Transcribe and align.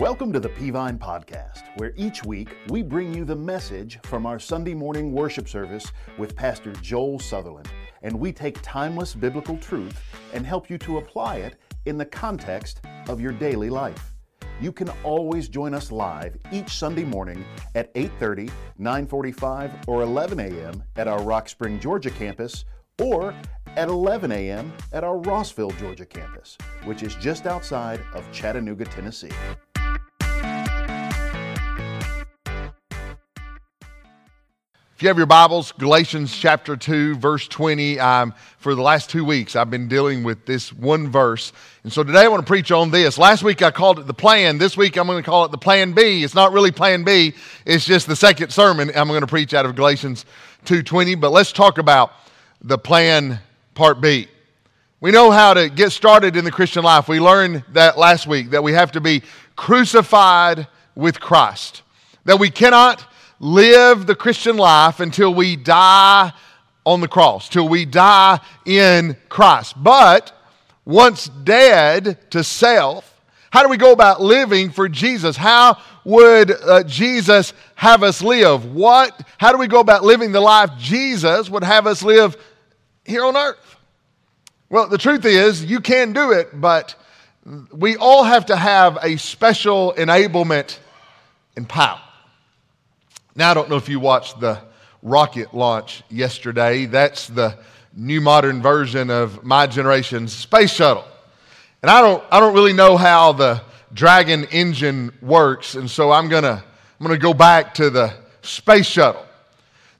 Welcome 0.00 0.32
to 0.32 0.40
the 0.40 0.48
Peavine 0.48 0.98
Podcast, 0.98 1.62
where 1.76 1.92
each 1.94 2.24
week 2.24 2.56
we 2.68 2.82
bring 2.82 3.14
you 3.14 3.24
the 3.24 3.36
message 3.36 4.00
from 4.02 4.26
our 4.26 4.40
Sunday 4.40 4.74
morning 4.74 5.12
worship 5.12 5.48
service 5.48 5.86
with 6.18 6.34
Pastor 6.34 6.72
Joel 6.82 7.20
Sutherland, 7.20 7.68
and 8.02 8.18
we 8.18 8.32
take 8.32 8.60
timeless 8.60 9.14
biblical 9.14 9.56
truth 9.56 9.96
and 10.32 10.44
help 10.44 10.68
you 10.68 10.78
to 10.78 10.98
apply 10.98 11.36
it 11.36 11.58
in 11.86 11.96
the 11.96 12.04
context 12.04 12.80
of 13.08 13.20
your 13.20 13.30
daily 13.30 13.70
life. 13.70 14.14
You 14.60 14.72
can 14.72 14.88
always 15.04 15.46
join 15.46 15.74
us 15.74 15.92
live 15.92 16.36
each 16.50 16.70
Sunday 16.70 17.04
morning 17.04 17.44
at 17.76 17.94
8:30, 17.94 18.50
9:45, 18.80 19.86
or 19.86 20.02
11 20.02 20.40
a.m. 20.40 20.82
at 20.96 21.06
our 21.06 21.22
Rock 21.22 21.48
Spring, 21.48 21.78
Georgia 21.78 22.10
campus, 22.10 22.64
or 23.00 23.32
at 23.76 23.86
11 23.86 24.32
a.m. 24.32 24.72
at 24.92 25.04
our 25.04 25.18
Rossville, 25.18 25.70
Georgia 25.78 26.04
campus, 26.04 26.58
which 26.82 27.04
is 27.04 27.14
just 27.14 27.46
outside 27.46 28.00
of 28.12 28.28
Chattanooga, 28.32 28.86
Tennessee. 28.86 29.30
If 34.96 35.02
you 35.02 35.08
have 35.08 35.16
your 35.16 35.26
Bibles, 35.26 35.72
Galatians 35.72 36.32
chapter 36.36 36.76
2, 36.76 37.16
verse 37.16 37.48
20, 37.48 37.98
um, 37.98 38.32
for 38.58 38.76
the 38.76 38.80
last 38.80 39.10
two 39.10 39.24
weeks 39.24 39.56
I've 39.56 39.68
been 39.68 39.88
dealing 39.88 40.22
with 40.22 40.46
this 40.46 40.72
one 40.72 41.10
verse. 41.10 41.52
And 41.82 41.92
so 41.92 42.04
today 42.04 42.20
I 42.20 42.28
want 42.28 42.42
to 42.42 42.46
preach 42.46 42.70
on 42.70 42.92
this. 42.92 43.18
Last 43.18 43.42
week 43.42 43.60
I 43.60 43.72
called 43.72 43.98
it 43.98 44.06
the 44.06 44.14
plan. 44.14 44.58
This 44.58 44.76
week 44.76 44.96
I'm 44.96 45.08
going 45.08 45.20
to 45.20 45.28
call 45.28 45.46
it 45.46 45.50
the 45.50 45.58
plan 45.58 45.94
B. 45.94 46.22
It's 46.22 46.36
not 46.36 46.52
really 46.52 46.70
plan 46.70 47.02
B, 47.02 47.34
it's 47.66 47.84
just 47.84 48.06
the 48.06 48.14
second 48.14 48.52
sermon 48.52 48.92
I'm 48.94 49.08
going 49.08 49.22
to 49.22 49.26
preach 49.26 49.52
out 49.52 49.66
of 49.66 49.74
Galatians 49.74 50.26
2.20. 50.64 51.20
But 51.20 51.32
let's 51.32 51.50
talk 51.50 51.78
about 51.78 52.12
the 52.62 52.78
plan 52.78 53.40
part 53.74 54.00
B. 54.00 54.28
We 55.00 55.10
know 55.10 55.32
how 55.32 55.54
to 55.54 55.70
get 55.70 55.90
started 55.90 56.36
in 56.36 56.44
the 56.44 56.52
Christian 56.52 56.84
life. 56.84 57.08
We 57.08 57.18
learned 57.18 57.64
that 57.72 57.98
last 57.98 58.28
week 58.28 58.50
that 58.50 58.62
we 58.62 58.74
have 58.74 58.92
to 58.92 59.00
be 59.00 59.24
crucified 59.56 60.68
with 60.94 61.18
Christ, 61.18 61.82
that 62.26 62.38
we 62.38 62.48
cannot 62.48 63.04
live 63.44 64.06
the 64.06 64.14
Christian 64.14 64.56
life 64.56 65.00
until 65.00 65.34
we 65.34 65.54
die 65.54 66.32
on 66.86 67.02
the 67.02 67.08
cross, 67.08 67.46
till 67.50 67.68
we 67.68 67.84
die 67.84 68.40
in 68.64 69.16
Christ. 69.28 69.74
But 69.76 70.32
once 70.86 71.28
dead 71.28 72.30
to 72.30 72.42
self, 72.42 73.20
how 73.50 73.62
do 73.62 73.68
we 73.68 73.76
go 73.76 73.92
about 73.92 74.22
living 74.22 74.70
for 74.70 74.88
Jesus? 74.88 75.36
How 75.36 75.76
would 76.04 76.52
uh, 76.52 76.84
Jesus 76.84 77.52
have 77.74 78.02
us 78.02 78.22
live? 78.22 78.64
What 78.64 79.28
how 79.36 79.52
do 79.52 79.58
we 79.58 79.66
go 79.66 79.80
about 79.80 80.04
living 80.04 80.32
the 80.32 80.40
life 80.40 80.70
Jesus 80.78 81.50
would 81.50 81.64
have 81.64 81.86
us 81.86 82.02
live 82.02 82.36
here 83.04 83.24
on 83.24 83.36
earth? 83.36 83.76
Well, 84.70 84.88
the 84.88 84.98
truth 84.98 85.26
is 85.26 85.62
you 85.62 85.80
can 85.80 86.14
do 86.14 86.32
it, 86.32 86.48
but 86.58 86.94
we 87.70 87.96
all 87.96 88.24
have 88.24 88.46
to 88.46 88.56
have 88.56 88.98
a 89.02 89.18
special 89.18 89.92
enablement 89.92 90.78
and 91.56 91.68
power. 91.68 92.00
Now, 93.36 93.50
I 93.50 93.54
don't 93.54 93.68
know 93.68 93.76
if 93.76 93.88
you 93.88 93.98
watched 93.98 94.38
the 94.38 94.60
rocket 95.02 95.52
launch 95.52 96.04
yesterday. 96.08 96.86
That's 96.86 97.26
the 97.26 97.58
new 97.92 98.20
modern 98.20 98.62
version 98.62 99.10
of 99.10 99.42
my 99.42 99.66
generation's 99.66 100.32
space 100.32 100.72
shuttle. 100.72 101.04
And 101.82 101.90
I 101.90 102.00
don't, 102.00 102.22
I 102.30 102.38
don't 102.38 102.54
really 102.54 102.72
know 102.72 102.96
how 102.96 103.32
the 103.32 103.60
Dragon 103.92 104.44
engine 104.52 105.12
works, 105.20 105.74
and 105.74 105.90
so 105.90 106.12
I'm 106.12 106.28
gonna, 106.28 106.62
I'm 107.00 107.06
gonna 107.06 107.18
go 107.18 107.34
back 107.34 107.74
to 107.74 107.90
the 107.90 108.14
space 108.42 108.86
shuttle. 108.86 109.26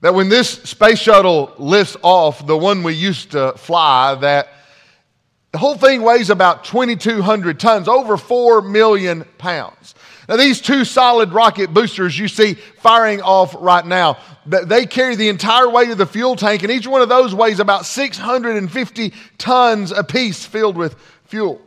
That 0.01 0.15
when 0.15 0.29
this 0.29 0.51
space 0.51 1.01
shuttle 1.01 1.53
lifts 1.59 1.97
off, 2.03 2.47
the 2.47 2.57
one 2.57 2.85
we 2.85 2.95
used 2.95 3.33
to 3.33 3.53
fly, 3.57 4.15
that 4.17 4.49
the 5.51 5.59
whole 5.59 5.77
thing 5.77 6.03
weighs 6.03 6.31
about 6.31 6.65
2,200 6.65 7.59
tons, 7.59 7.89
over 7.89 8.17
4 8.17 8.63
million 8.63 9.25
pounds. 9.39 9.95
Now, 10.29 10.37
these 10.37 10.61
two 10.61 10.85
solid 10.85 11.33
rocket 11.33 11.75
boosters 11.75 12.19
you 12.19 12.29
see 12.29 12.55
firing 12.55 13.21
off 13.21 13.55
right 13.59 13.85
now, 13.85 14.19
they 14.47 14.87
carry 14.87 15.17
the 15.17 15.29
entire 15.29 15.69
weight 15.69 15.91
of 15.91 15.99
the 15.99 16.07
fuel 16.07 16.37
tank, 16.37 16.63
and 16.63 16.73
each 16.73 16.87
one 16.87 17.03
of 17.03 17.09
those 17.09 17.35
weighs 17.35 17.61
about 17.61 17.87
650 17.87 19.13
tons 19.39 19.93
apiece 19.93 20.45
filled 20.45 20.77
with 20.77 20.97
fuel. 21.25 21.61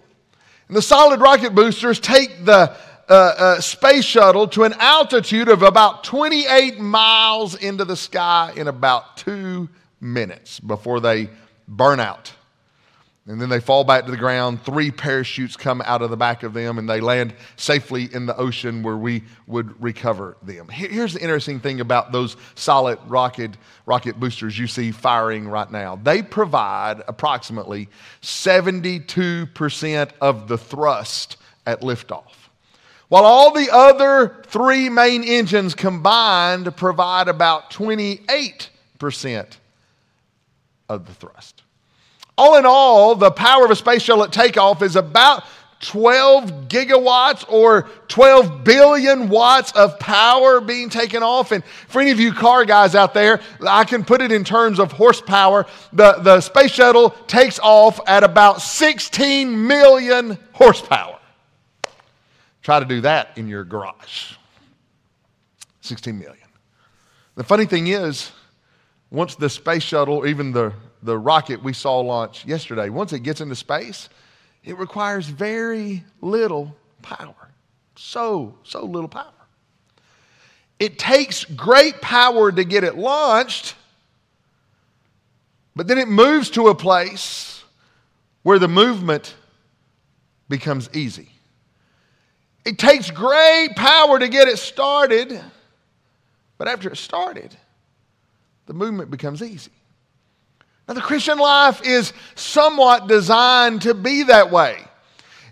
And 0.67 0.75
the 0.75 0.81
solid 0.81 1.21
rocket 1.21 1.53
boosters 1.53 1.99
take 1.99 2.45
the 2.45 2.75
uh, 3.09 3.13
uh, 3.13 3.61
space 3.61 4.03
shuttle 4.03 4.47
to 4.49 4.63
an 4.63 4.73
altitude 4.79 5.47
of 5.47 5.63
about 5.63 6.03
28 6.03 6.79
miles 6.79 7.55
into 7.55 7.85
the 7.85 7.95
sky 7.95 8.51
in 8.55 8.67
about 8.67 9.17
two 9.17 9.69
minutes 10.01 10.59
before 10.59 10.99
they 10.99 11.29
burn 11.67 11.99
out. 11.99 12.33
And 13.27 13.41
then 13.41 13.49
they 13.49 13.59
fall 13.59 13.83
back 13.83 14.05
to 14.05 14.11
the 14.11 14.17
ground. 14.17 14.63
Three 14.63 14.89
parachutes 14.89 15.57
come 15.57 15.81
out 15.81 16.01
of 16.01 16.09
the 16.09 16.15
back 16.15 16.43
of 16.43 16.53
them, 16.53 16.77
and 16.77 16.89
they 16.89 17.01
land 17.01 17.33
safely 17.57 18.07
in 18.13 18.25
the 18.25 18.37
ocean 18.37 18.83
where 18.83 18.95
we 18.95 19.21
would 19.47 19.83
recover 19.83 20.37
them. 20.43 20.69
Here's 20.69 21.13
the 21.13 21.19
interesting 21.19 21.59
thing 21.59 21.81
about 21.81 22.13
those 22.13 22.37
solid 22.55 22.99
rocket, 23.05 23.57
rocket 23.85 24.17
boosters 24.17 24.57
you 24.57 24.65
see 24.65 24.91
firing 24.91 25.45
right 25.49 25.69
now 25.69 25.97
they 25.97 26.21
provide 26.21 27.01
approximately 27.07 27.89
72% 28.21 30.11
of 30.21 30.47
the 30.47 30.57
thrust 30.57 31.35
at 31.65 31.81
liftoff. 31.81 32.31
While 33.09 33.25
all 33.25 33.53
the 33.53 33.69
other 33.71 34.41
three 34.47 34.87
main 34.89 35.23
engines 35.23 35.75
combined 35.75 36.75
provide 36.77 37.27
about 37.27 37.71
28% 37.71 39.57
of 40.89 41.05
the 41.05 41.13
thrust. 41.13 41.56
All 42.37 42.57
in 42.57 42.65
all, 42.65 43.15
the 43.15 43.31
power 43.31 43.65
of 43.65 43.71
a 43.71 43.75
space 43.75 44.03
shuttle 44.03 44.23
at 44.23 44.31
takeoff 44.31 44.81
is 44.81 44.95
about 44.95 45.43
12 45.79 46.67
gigawatts 46.67 47.45
or 47.49 47.89
12 48.07 48.63
billion 48.63 49.29
watts 49.29 49.71
of 49.73 49.99
power 49.99 50.59
being 50.59 50.89
taken 50.89 51.23
off. 51.23 51.51
And 51.51 51.63
for 51.87 52.01
any 52.01 52.11
of 52.11 52.19
you 52.19 52.33
car 52.33 52.65
guys 52.65 52.95
out 52.95 53.13
there, 53.13 53.41
I 53.65 53.83
can 53.83 54.03
put 54.03 54.21
it 54.21 54.31
in 54.31 54.43
terms 54.43 54.79
of 54.79 54.91
horsepower. 54.91 55.65
The, 55.93 56.13
the 56.13 56.41
space 56.41 56.71
shuttle 56.71 57.11
takes 57.27 57.59
off 57.59 57.99
at 58.07 58.23
about 58.23 58.61
16 58.61 59.67
million 59.67 60.37
horsepower. 60.53 61.19
Try 62.61 62.79
to 62.79 62.85
do 62.85 63.01
that 63.01 63.37
in 63.37 63.47
your 63.47 63.63
garage. 63.63 64.33
16 65.81 66.17
million. 66.17 66.35
The 67.35 67.43
funny 67.43 67.65
thing 67.65 67.87
is, 67.87 68.31
once 69.09 69.35
the 69.35 69.49
space 69.49 69.83
shuttle, 69.83 70.25
even 70.25 70.51
the 70.51 70.73
the 71.07 71.17
rocket 71.17 71.63
we 71.63 71.71
saw 71.71 71.99
launch 72.01 72.45
yesterday, 72.45 72.89
once 72.89 73.13
it 73.13 73.21
gets 73.21 73.39
into 73.39 73.55
space, 73.55 74.09
it 74.65 74.77
requires 74.77 75.25
very 75.25 76.03
little 76.21 76.75
power. 77.01 77.33
So, 77.95 78.55
so 78.63 78.83
little 78.85 79.07
power. 79.07 79.31
It 80.79 80.99
takes 80.99 81.45
great 81.45 82.01
power 82.01 82.51
to 82.51 82.63
get 82.65 82.83
it 82.83 82.97
launched, 82.97 83.75
but 85.77 85.87
then 85.87 85.97
it 85.97 86.09
moves 86.09 86.49
to 86.51 86.67
a 86.67 86.75
place 86.75 87.63
where 88.43 88.59
the 88.59 88.67
movement 88.67 89.33
becomes 90.49 90.89
easy. 90.93 91.29
It 92.65 92.77
takes 92.77 93.09
great 93.11 93.69
power 93.77 94.19
to 94.19 94.27
get 94.27 94.49
it 94.49 94.59
started, 94.59 95.41
but 96.57 96.67
after 96.67 96.89
it 96.89 96.97
started, 96.97 97.55
the 98.65 98.73
movement 98.73 99.09
becomes 99.09 99.41
easy. 99.41 99.71
Now, 100.87 100.93
the 100.93 101.01
Christian 101.01 101.37
life 101.37 101.81
is 101.83 102.13
somewhat 102.35 103.07
designed 103.07 103.81
to 103.81 103.93
be 103.93 104.23
that 104.23 104.51
way. 104.51 104.83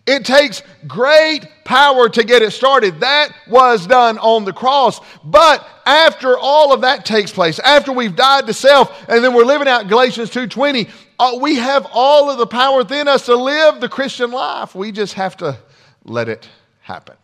It 0.07 0.23
takes 0.23 0.61
great 0.87 1.47
power 1.63 2.07
to 2.09 2.23
get 2.23 2.43
it 2.43 2.51
started. 2.51 2.99
That 2.99 3.33
was 3.47 3.87
done 3.87 4.19
on 4.19 4.45
the 4.45 4.53
cross. 4.53 5.01
But 5.23 5.67
after 5.85 6.37
all 6.37 6.71
of 6.71 6.81
that 6.81 7.05
takes 7.05 7.31
place, 7.31 7.57
after 7.59 7.91
we've 7.91 8.15
died 8.15 8.45
to 8.45 8.53
self, 8.53 9.09
and 9.09 9.23
then 9.23 9.33
we're 9.33 9.45
living 9.45 9.67
out 9.67 9.87
Galatians 9.87 10.29
2.20, 10.29 10.89
uh, 11.17 11.37
we 11.41 11.55
have 11.55 11.87
all 11.91 12.29
of 12.29 12.37
the 12.37 12.45
power 12.45 12.77
within 12.77 13.07
us 13.07 13.25
to 13.25 13.35
live 13.35 13.81
the 13.81 13.89
Christian 13.89 14.31
life. 14.31 14.75
We 14.75 14.91
just 14.91 15.15
have 15.15 15.35
to 15.37 15.57
let 16.03 16.29
it 16.29 16.47
happen. 16.81 17.15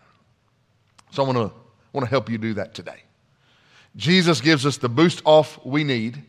So 1.12 1.24
I 1.24 1.28
want 1.28 1.38
to, 1.38 1.56
want 1.94 2.06
to 2.06 2.10
help 2.10 2.30
you 2.30 2.40
do 2.40 2.56
that 2.56 2.74
today. 2.74 3.04
Jesus 3.96 4.42
gives 4.42 4.66
us 4.66 4.78
the 4.78 4.90
boost 4.90 5.22
off 5.24 5.64
we 5.64 5.84
need 5.84 6.24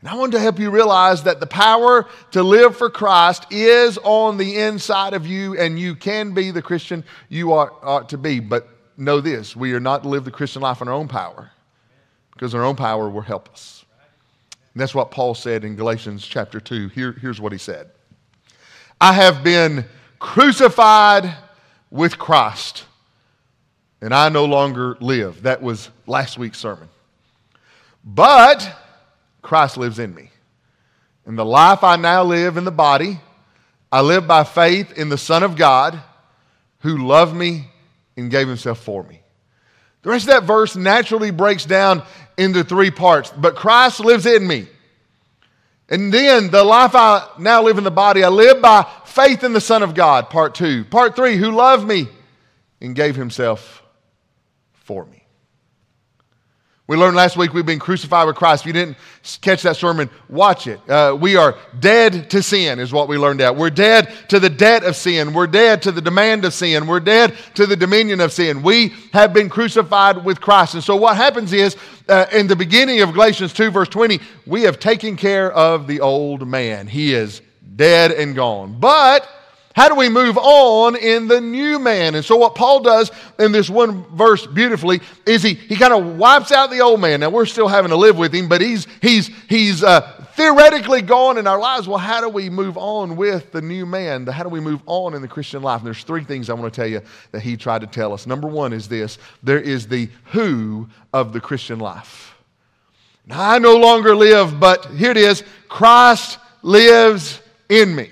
and 0.00 0.08
I 0.08 0.14
want 0.14 0.32
to 0.32 0.40
help 0.40 0.58
you 0.58 0.70
realize 0.70 1.24
that 1.24 1.40
the 1.40 1.46
power 1.46 2.08
to 2.30 2.42
live 2.42 2.76
for 2.76 2.88
Christ 2.88 3.46
is 3.50 3.98
on 3.98 4.38
the 4.38 4.58
inside 4.58 5.12
of 5.12 5.26
you, 5.26 5.58
and 5.58 5.78
you 5.78 5.94
can 5.94 6.32
be 6.32 6.50
the 6.50 6.62
Christian 6.62 7.04
you 7.28 7.52
ought, 7.52 7.78
ought 7.82 8.08
to 8.10 8.18
be. 8.18 8.40
But 8.40 8.68
know 8.96 9.20
this 9.20 9.54
we 9.54 9.72
are 9.74 9.80
not 9.80 10.02
to 10.02 10.08
live 10.08 10.24
the 10.24 10.30
Christian 10.30 10.62
life 10.62 10.80
in 10.80 10.88
our 10.88 10.94
own 10.94 11.08
power, 11.08 11.50
because 12.32 12.54
our 12.54 12.64
own 12.64 12.76
power 12.76 13.10
will 13.10 13.20
help 13.20 13.50
us. 13.50 13.84
And 14.72 14.80
that's 14.80 14.94
what 14.94 15.10
Paul 15.10 15.34
said 15.34 15.64
in 15.64 15.76
Galatians 15.76 16.26
chapter 16.26 16.60
2. 16.60 16.88
Here, 16.88 17.12
here's 17.12 17.40
what 17.40 17.52
he 17.52 17.58
said 17.58 17.90
I 19.00 19.12
have 19.12 19.44
been 19.44 19.84
crucified 20.18 21.34
with 21.90 22.18
Christ, 22.18 22.84
and 24.00 24.14
I 24.14 24.30
no 24.30 24.46
longer 24.46 24.96
live. 25.00 25.42
That 25.42 25.60
was 25.60 25.90
last 26.06 26.38
week's 26.38 26.58
sermon. 26.58 26.88
But 28.02 28.79
Christ 29.42 29.76
lives 29.76 29.98
in 29.98 30.14
me. 30.14 30.30
In 31.26 31.36
the 31.36 31.44
life 31.44 31.84
I 31.84 31.96
now 31.96 32.24
live 32.24 32.56
in 32.56 32.64
the 32.64 32.70
body, 32.70 33.20
I 33.92 34.00
live 34.00 34.26
by 34.26 34.44
faith 34.44 34.96
in 34.98 35.08
the 35.08 35.18
Son 35.18 35.42
of 35.42 35.56
God 35.56 36.00
who 36.80 37.06
loved 37.06 37.34
me 37.34 37.68
and 38.16 38.30
gave 38.30 38.48
himself 38.48 38.78
for 38.78 39.02
me. 39.02 39.20
The 40.02 40.10
rest 40.10 40.28
of 40.28 40.34
that 40.34 40.44
verse 40.44 40.76
naturally 40.76 41.30
breaks 41.30 41.64
down 41.64 42.02
into 42.38 42.64
three 42.64 42.90
parts. 42.90 43.30
But 43.30 43.56
Christ 43.56 44.00
lives 44.00 44.26
in 44.26 44.46
me. 44.46 44.66
And 45.88 46.12
then 46.12 46.50
the 46.50 46.64
life 46.64 46.94
I 46.94 47.28
now 47.38 47.62
live 47.62 47.76
in 47.76 47.84
the 47.84 47.90
body, 47.90 48.22
I 48.22 48.28
live 48.28 48.62
by 48.62 48.86
faith 49.04 49.42
in 49.42 49.52
the 49.52 49.60
Son 49.60 49.82
of 49.82 49.94
God, 49.94 50.30
part 50.30 50.54
two. 50.54 50.84
Part 50.84 51.16
three, 51.16 51.36
who 51.36 51.50
loved 51.50 51.86
me 51.86 52.08
and 52.80 52.94
gave 52.94 53.16
himself 53.16 53.82
for 54.72 55.04
me. 55.04 55.19
We 56.90 56.96
learned 56.96 57.14
last 57.14 57.36
week 57.36 57.54
we've 57.54 57.64
been 57.64 57.78
crucified 57.78 58.26
with 58.26 58.34
Christ. 58.34 58.64
If 58.64 58.66
you 58.66 58.72
didn't 58.72 58.96
catch 59.42 59.62
that 59.62 59.76
sermon, 59.76 60.10
watch 60.28 60.66
it. 60.66 60.80
Uh, 60.90 61.16
we 61.16 61.36
are 61.36 61.56
dead 61.78 62.28
to 62.30 62.42
sin, 62.42 62.80
is 62.80 62.92
what 62.92 63.06
we 63.06 63.16
learned 63.16 63.40
out. 63.40 63.54
We're 63.54 63.70
dead 63.70 64.12
to 64.26 64.40
the 64.40 64.50
debt 64.50 64.82
of 64.82 64.96
sin. 64.96 65.32
We're 65.32 65.46
dead 65.46 65.82
to 65.82 65.92
the 65.92 66.00
demand 66.00 66.44
of 66.44 66.52
sin. 66.52 66.88
We're 66.88 66.98
dead 66.98 67.36
to 67.54 67.64
the 67.64 67.76
dominion 67.76 68.20
of 68.20 68.32
sin. 68.32 68.64
We 68.64 68.92
have 69.12 69.32
been 69.32 69.48
crucified 69.48 70.24
with 70.24 70.40
Christ. 70.40 70.74
And 70.74 70.82
so 70.82 70.96
what 70.96 71.14
happens 71.14 71.52
is, 71.52 71.76
uh, 72.08 72.26
in 72.32 72.48
the 72.48 72.56
beginning 72.56 73.02
of 73.02 73.12
Galatians 73.12 73.52
2, 73.52 73.70
verse 73.70 73.88
20, 73.88 74.18
we 74.44 74.62
have 74.62 74.80
taken 74.80 75.14
care 75.14 75.52
of 75.52 75.86
the 75.86 76.00
old 76.00 76.44
man. 76.48 76.88
He 76.88 77.14
is 77.14 77.40
dead 77.76 78.10
and 78.10 78.34
gone. 78.34 78.80
But 78.80 79.28
how 79.80 79.88
do 79.88 79.94
we 79.94 80.10
move 80.10 80.36
on 80.36 80.94
in 80.94 81.26
the 81.26 81.40
new 81.40 81.78
man? 81.78 82.14
And 82.14 82.22
so, 82.22 82.36
what 82.36 82.54
Paul 82.54 82.80
does 82.80 83.10
in 83.38 83.50
this 83.50 83.70
one 83.70 84.04
verse 84.14 84.46
beautifully 84.46 85.00
is 85.24 85.42
he, 85.42 85.54
he 85.54 85.74
kind 85.74 85.94
of 85.94 86.18
wipes 86.18 86.52
out 86.52 86.68
the 86.68 86.80
old 86.80 87.00
man. 87.00 87.20
Now, 87.20 87.30
we're 87.30 87.46
still 87.46 87.66
having 87.66 87.88
to 87.88 87.96
live 87.96 88.18
with 88.18 88.34
him, 88.34 88.46
but 88.46 88.60
he's, 88.60 88.86
he's, 89.00 89.30
he's 89.48 89.82
uh, 89.82 90.02
theoretically 90.34 91.00
gone 91.00 91.38
in 91.38 91.46
our 91.46 91.58
lives. 91.58 91.88
Well, 91.88 91.96
how 91.96 92.20
do 92.20 92.28
we 92.28 92.50
move 92.50 92.76
on 92.76 93.16
with 93.16 93.52
the 93.52 93.62
new 93.62 93.86
man? 93.86 94.26
How 94.26 94.42
do 94.42 94.50
we 94.50 94.60
move 94.60 94.82
on 94.84 95.14
in 95.14 95.22
the 95.22 95.28
Christian 95.28 95.62
life? 95.62 95.78
And 95.78 95.86
there's 95.86 96.04
three 96.04 96.24
things 96.24 96.50
I 96.50 96.52
want 96.52 96.70
to 96.70 96.78
tell 96.78 96.86
you 96.86 97.00
that 97.32 97.40
he 97.40 97.56
tried 97.56 97.80
to 97.80 97.86
tell 97.86 98.12
us. 98.12 98.26
Number 98.26 98.48
one 98.48 98.74
is 98.74 98.86
this 98.86 99.16
there 99.42 99.60
is 99.60 99.88
the 99.88 100.10
who 100.26 100.90
of 101.14 101.32
the 101.32 101.40
Christian 101.40 101.78
life. 101.78 102.34
Now, 103.24 103.52
I 103.52 103.58
no 103.58 103.76
longer 103.76 104.14
live, 104.14 104.60
but 104.60 104.84
here 104.88 105.12
it 105.12 105.16
is 105.16 105.42
Christ 105.70 106.38
lives 106.60 107.40
in 107.70 107.96
me. 107.96 108.10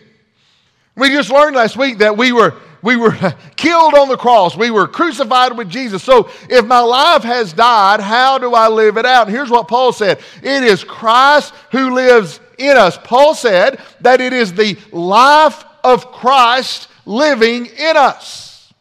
We 0.98 1.10
just 1.10 1.30
learned 1.30 1.54
last 1.54 1.76
week 1.76 1.98
that 1.98 2.16
we 2.16 2.32
were, 2.32 2.54
we 2.82 2.96
were 2.96 3.12
killed 3.56 3.94
on 3.94 4.08
the 4.08 4.16
cross. 4.16 4.56
We 4.56 4.72
were 4.72 4.88
crucified 4.88 5.56
with 5.56 5.70
Jesus. 5.70 6.02
So 6.02 6.28
if 6.50 6.66
my 6.66 6.80
life 6.80 7.22
has 7.22 7.52
died, 7.52 8.00
how 8.00 8.38
do 8.38 8.52
I 8.52 8.66
live 8.66 8.96
it 8.96 9.06
out? 9.06 9.28
And 9.28 9.36
here's 9.36 9.48
what 9.48 9.68
Paul 9.68 9.92
said 9.92 10.18
it 10.42 10.62
is 10.64 10.82
Christ 10.82 11.54
who 11.70 11.94
lives 11.94 12.40
in 12.58 12.76
us. 12.76 12.98
Paul 13.04 13.34
said 13.34 13.80
that 14.00 14.20
it 14.20 14.32
is 14.32 14.52
the 14.52 14.76
life 14.90 15.64
of 15.84 16.10
Christ 16.10 16.88
living 17.06 17.66
in 17.66 17.96
us. 17.96 18.72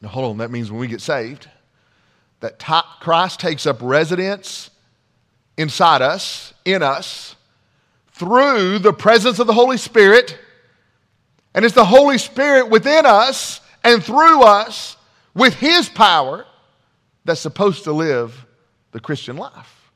Now, 0.00 0.08
hold 0.08 0.30
on, 0.30 0.38
that 0.38 0.50
means 0.50 0.70
when 0.70 0.80
we 0.80 0.88
get 0.88 1.02
saved, 1.02 1.46
that 2.40 2.58
Christ 3.00 3.38
takes 3.38 3.66
up 3.66 3.76
residence 3.82 4.70
inside 5.58 6.00
us, 6.00 6.54
in 6.64 6.82
us, 6.82 7.36
through 8.12 8.78
the 8.78 8.94
presence 8.94 9.38
of 9.38 9.46
the 9.46 9.52
Holy 9.52 9.76
Spirit 9.76 10.38
and 11.54 11.64
it's 11.64 11.74
the 11.74 11.84
Holy 11.84 12.18
Spirit 12.18 12.70
within 12.70 13.06
us 13.06 13.60
and 13.84 14.02
through 14.02 14.42
us 14.42 14.96
with 15.34 15.54
His 15.54 15.88
power 15.88 16.46
that's 17.24 17.40
supposed 17.40 17.84
to 17.84 17.92
live 17.92 18.46
the 18.92 19.00
Christian 19.00 19.36
life. 19.36 19.90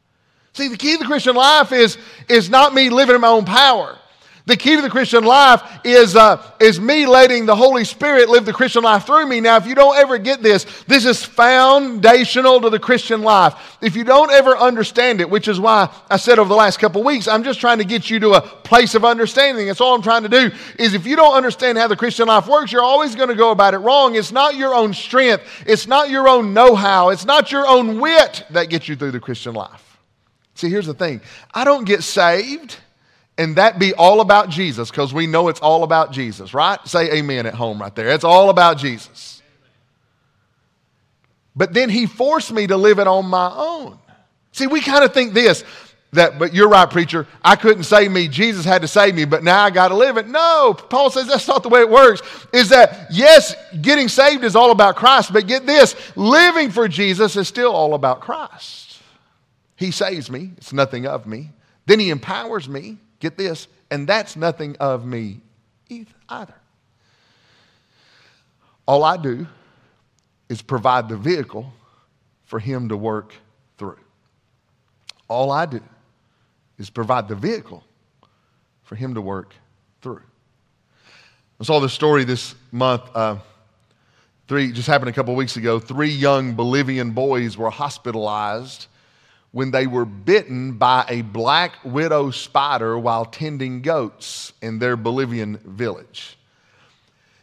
See, 0.52 0.68
the 0.68 0.76
key 0.76 0.92
to 0.92 0.98
the 0.98 1.04
Christian 1.04 1.36
life 1.36 1.72
is, 1.72 1.98
is 2.28 2.48
not 2.48 2.72
me 2.72 2.88
living 2.88 3.14
in 3.14 3.20
my 3.20 3.28
own 3.28 3.44
power. 3.44 3.98
The 4.46 4.56
key 4.56 4.76
to 4.76 4.82
the 4.82 4.88
Christian 4.88 5.24
life 5.24 5.60
is, 5.82 6.14
uh, 6.14 6.40
is 6.60 6.78
me 6.78 7.04
letting 7.04 7.46
the 7.46 7.56
Holy 7.56 7.84
Spirit 7.84 8.28
live 8.28 8.44
the 8.44 8.52
Christian 8.52 8.84
life 8.84 9.04
through 9.04 9.26
me. 9.26 9.40
Now, 9.40 9.56
if 9.56 9.66
you 9.66 9.74
don't 9.74 9.96
ever 9.96 10.18
get 10.18 10.40
this, 10.40 10.64
this 10.86 11.04
is 11.04 11.24
foundational 11.24 12.60
to 12.60 12.70
the 12.70 12.78
Christian 12.78 13.22
life. 13.22 13.76
If 13.80 13.96
you 13.96 14.04
don't 14.04 14.30
ever 14.30 14.56
understand 14.56 15.20
it, 15.20 15.28
which 15.28 15.48
is 15.48 15.58
why 15.58 15.92
I 16.08 16.16
said 16.16 16.38
over 16.38 16.48
the 16.48 16.54
last 16.54 16.78
couple 16.78 17.02
weeks, 17.02 17.26
I'm 17.26 17.42
just 17.42 17.58
trying 17.58 17.78
to 17.78 17.84
get 17.84 18.08
you 18.08 18.20
to 18.20 18.34
a 18.34 18.40
place 18.40 18.94
of 18.94 19.04
understanding. 19.04 19.66
That's 19.66 19.80
all 19.80 19.96
I'm 19.96 20.02
trying 20.02 20.22
to 20.22 20.28
do. 20.28 20.52
Is 20.78 20.94
if 20.94 21.06
you 21.06 21.16
don't 21.16 21.34
understand 21.34 21.76
how 21.76 21.88
the 21.88 21.96
Christian 21.96 22.28
life 22.28 22.46
works, 22.46 22.70
you're 22.70 22.84
always 22.84 23.16
going 23.16 23.30
to 23.30 23.34
go 23.34 23.50
about 23.50 23.74
it 23.74 23.78
wrong. 23.78 24.14
It's 24.14 24.30
not 24.30 24.54
your 24.54 24.76
own 24.76 24.94
strength, 24.94 25.42
it's 25.66 25.88
not 25.88 26.08
your 26.08 26.28
own 26.28 26.54
know 26.54 26.76
how, 26.76 27.08
it's 27.08 27.24
not 27.24 27.50
your 27.50 27.66
own 27.66 27.98
wit 27.98 28.44
that 28.50 28.70
gets 28.70 28.86
you 28.86 28.94
through 28.94 29.10
the 29.10 29.18
Christian 29.18 29.54
life. 29.54 29.98
See, 30.54 30.70
here's 30.70 30.86
the 30.86 30.94
thing 30.94 31.20
I 31.52 31.64
don't 31.64 31.84
get 31.84 32.04
saved 32.04 32.76
and 33.38 33.56
that 33.56 33.78
be 33.78 33.92
all 33.94 34.20
about 34.20 34.48
Jesus 34.48 34.90
because 34.90 35.12
we 35.12 35.26
know 35.26 35.48
it's 35.48 35.60
all 35.60 35.82
about 35.82 36.12
Jesus, 36.12 36.54
right? 36.54 36.78
Say 36.86 37.12
amen 37.12 37.46
at 37.46 37.54
home 37.54 37.80
right 37.80 37.94
there. 37.94 38.08
It's 38.08 38.24
all 38.24 38.50
about 38.50 38.78
Jesus. 38.78 39.42
But 41.54 41.72
then 41.72 41.88
he 41.88 42.06
forced 42.06 42.52
me 42.52 42.66
to 42.66 42.76
live 42.76 42.98
it 42.98 43.06
on 43.06 43.26
my 43.26 43.50
own. 43.54 43.98
See, 44.52 44.66
we 44.66 44.80
kind 44.80 45.04
of 45.04 45.12
think 45.12 45.34
this 45.34 45.64
that, 46.12 46.38
but 46.38 46.54
you're 46.54 46.68
right, 46.68 46.88
preacher. 46.88 47.26
I 47.42 47.56
couldn't 47.56 47.84
save 47.84 48.10
me. 48.10 48.28
Jesus 48.28 48.64
had 48.64 48.82
to 48.82 48.88
save 48.88 49.14
me, 49.14 49.24
but 49.24 49.42
now 49.44 49.62
I 49.62 49.70
got 49.70 49.88
to 49.88 49.94
live 49.94 50.16
it. 50.16 50.26
No, 50.28 50.74
Paul 50.74 51.10
says 51.10 51.26
that's 51.26 51.46
not 51.46 51.62
the 51.62 51.68
way 51.68 51.80
it 51.80 51.90
works. 51.90 52.22
Is 52.52 52.70
that, 52.70 53.08
yes, 53.10 53.54
getting 53.80 54.08
saved 54.08 54.44
is 54.44 54.56
all 54.56 54.70
about 54.70 54.96
Christ, 54.96 55.32
but 55.32 55.46
get 55.46 55.66
this 55.66 55.94
living 56.16 56.70
for 56.70 56.88
Jesus 56.88 57.36
is 57.36 57.48
still 57.48 57.72
all 57.72 57.94
about 57.94 58.20
Christ. 58.20 58.98
He 59.76 59.90
saves 59.90 60.30
me, 60.30 60.52
it's 60.56 60.72
nothing 60.72 61.06
of 61.06 61.26
me. 61.26 61.50
Then 61.84 62.00
he 62.00 62.10
empowers 62.10 62.68
me. 62.68 62.98
Get 63.20 63.36
this, 63.36 63.68
and 63.90 64.06
that's 64.06 64.36
nothing 64.36 64.76
of 64.78 65.04
me 65.04 65.40
either. 65.88 66.54
All 68.86 69.04
I 69.04 69.16
do 69.16 69.46
is 70.48 70.62
provide 70.62 71.08
the 71.08 71.16
vehicle 71.16 71.72
for 72.44 72.58
him 72.58 72.88
to 72.88 72.96
work 72.96 73.32
through. 73.78 73.98
All 75.28 75.50
I 75.50 75.66
do 75.66 75.80
is 76.78 76.90
provide 76.90 77.26
the 77.26 77.34
vehicle 77.34 77.82
for 78.84 78.94
him 78.94 79.14
to 79.14 79.20
work 79.20 79.54
through. 80.02 80.22
I 81.60 81.64
saw 81.64 81.80
this 81.80 81.92
story 81.92 82.24
this 82.24 82.54
month. 82.70 83.02
Uh, 83.14 83.38
three 84.46 84.70
just 84.70 84.86
happened 84.86 85.08
a 85.08 85.12
couple 85.12 85.34
weeks 85.34 85.56
ago. 85.56 85.80
Three 85.80 86.10
young 86.10 86.54
Bolivian 86.54 87.10
boys 87.10 87.56
were 87.56 87.70
hospitalized 87.70 88.86
when 89.56 89.70
they 89.70 89.86
were 89.86 90.04
bitten 90.04 90.72
by 90.72 91.02
a 91.08 91.22
black 91.22 91.76
widow 91.82 92.30
spider 92.30 92.98
while 92.98 93.24
tending 93.24 93.80
goats 93.80 94.52
in 94.60 94.78
their 94.78 94.98
Bolivian 94.98 95.56
village. 95.64 96.36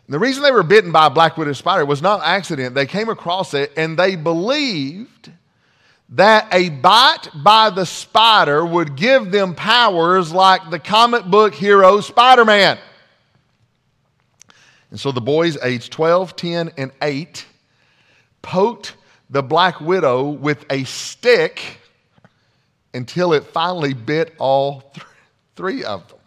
And 0.05 0.13
the 0.13 0.19
reason 0.19 0.43
they 0.43 0.51
were 0.51 0.61
bitten 0.61 0.91
by 0.91 1.07
a 1.07 1.09
black 1.09 1.37
widow 1.37 1.53
spider 1.53 1.87
was 1.87 2.03
not 2.03 2.21
accident. 2.23 2.75
They 2.75 2.85
came 2.85 3.09
across 3.09 3.55
it 3.55 3.71
and 3.75 3.97
they 3.97 4.15
believed 4.15 5.31
that 6.09 6.53
a 6.53 6.69
bite 6.69 7.29
by 7.33 7.71
the 7.71 7.83
spider 7.83 8.63
would 8.63 8.95
give 8.95 9.31
them 9.31 9.55
powers 9.55 10.31
like 10.31 10.69
the 10.69 10.77
comic 10.77 11.25
book 11.25 11.55
hero 11.55 11.99
Spider 11.99 12.45
Man. 12.45 12.77
And 14.91 14.99
so 14.99 15.11
the 15.11 15.19
boys, 15.19 15.57
aged 15.63 15.91
12, 15.91 16.35
10, 16.35 16.71
and 16.77 16.91
8, 17.01 17.43
poked 18.43 18.97
the 19.31 19.41
black 19.41 19.81
widow 19.81 20.29
with 20.29 20.63
a 20.69 20.83
stick 20.83 21.79
until 22.93 23.33
it 23.33 23.45
finally 23.45 23.93
bit 23.93 24.33
all 24.37 24.81
th- 24.93 25.05
three 25.55 25.83
of 25.83 26.07
them. 26.07 26.19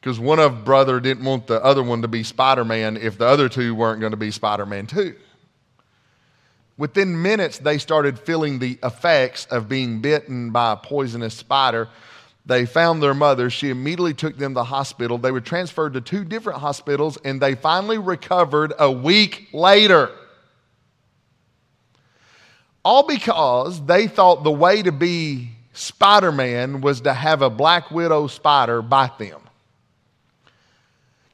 Because 0.00 0.18
one 0.20 0.38
of 0.38 0.64
brother 0.64 1.00
didn't 1.00 1.24
want 1.24 1.46
the 1.46 1.62
other 1.64 1.82
one 1.82 2.02
to 2.02 2.08
be 2.08 2.22
Spider 2.22 2.64
Man 2.64 2.96
if 2.96 3.16
the 3.16 3.26
other 3.26 3.48
two 3.48 3.74
weren't 3.74 4.00
going 4.00 4.10
to 4.10 4.18
be 4.18 4.30
Spider 4.30 4.66
Man 4.66 4.86
too. 4.86 5.14
Within 6.76 7.22
minutes, 7.22 7.58
they 7.58 7.78
started 7.78 8.18
feeling 8.18 8.58
the 8.58 8.78
effects 8.82 9.46
of 9.46 9.68
being 9.68 10.00
bitten 10.00 10.50
by 10.50 10.72
a 10.72 10.76
poisonous 10.76 11.34
spider. 11.34 11.88
They 12.46 12.66
found 12.66 13.02
their 13.02 13.14
mother. 13.14 13.48
She 13.48 13.70
immediately 13.70 14.12
took 14.12 14.36
them 14.36 14.52
to 14.52 14.56
the 14.56 14.64
hospital. 14.64 15.16
They 15.16 15.30
were 15.30 15.40
transferred 15.40 15.94
to 15.94 16.00
two 16.00 16.24
different 16.24 16.58
hospitals, 16.58 17.16
and 17.24 17.40
they 17.40 17.54
finally 17.54 17.96
recovered 17.96 18.74
a 18.78 18.90
week 18.90 19.48
later. 19.52 20.10
All 22.84 23.06
because 23.06 23.84
they 23.86 24.06
thought 24.06 24.44
the 24.44 24.52
way 24.52 24.82
to 24.82 24.92
be 24.92 25.50
Spider 25.74 26.30
Man 26.30 26.80
was 26.80 27.00
to 27.02 27.12
have 27.12 27.42
a 27.42 27.50
black 27.50 27.90
widow 27.90 28.28
spider 28.28 28.80
bite 28.80 29.18
them. 29.18 29.40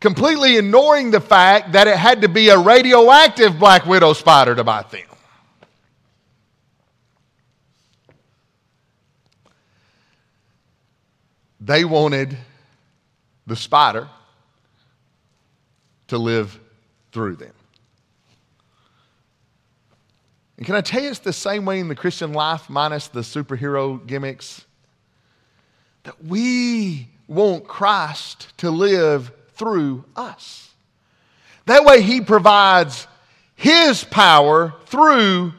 Completely 0.01 0.57
ignoring 0.57 1.11
the 1.11 1.21
fact 1.21 1.73
that 1.73 1.87
it 1.87 1.97
had 1.97 2.23
to 2.23 2.29
be 2.29 2.49
a 2.49 2.59
radioactive 2.59 3.59
black 3.59 3.85
widow 3.85 4.15
spider 4.15 4.55
to 4.55 4.65
bite 4.65 4.91
them. 4.91 5.03
They 11.61 11.85
wanted 11.85 12.39
the 13.47 13.57
spider 13.57 14.09
to 16.09 16.17
live 16.17 16.59
through 17.13 17.37
them. 17.37 17.53
And 20.61 20.67
can 20.67 20.77
I 20.77 20.83
tell 20.83 21.03
you 21.03 21.09
it's 21.09 21.21
the 21.21 21.33
same 21.33 21.65
way 21.65 21.81
in 21.81 21.89
the 21.89 21.95
Christian 21.95 22.35
life, 22.35 22.69
minus 22.69 23.09
the 23.09 23.21
superhero 23.21 24.07
gimmicks? 24.07 24.67
That 26.03 26.23
we 26.23 27.09
want 27.27 27.67
Christ 27.67 28.53
to 28.59 28.71
live 28.71 29.33
through 29.55 30.05
us. 30.15 30.71
That 31.65 31.87
way, 31.87 32.03
He 32.03 32.21
provides 32.21 33.07
His 33.57 34.05
power 34.05 34.75
through 34.85 35.55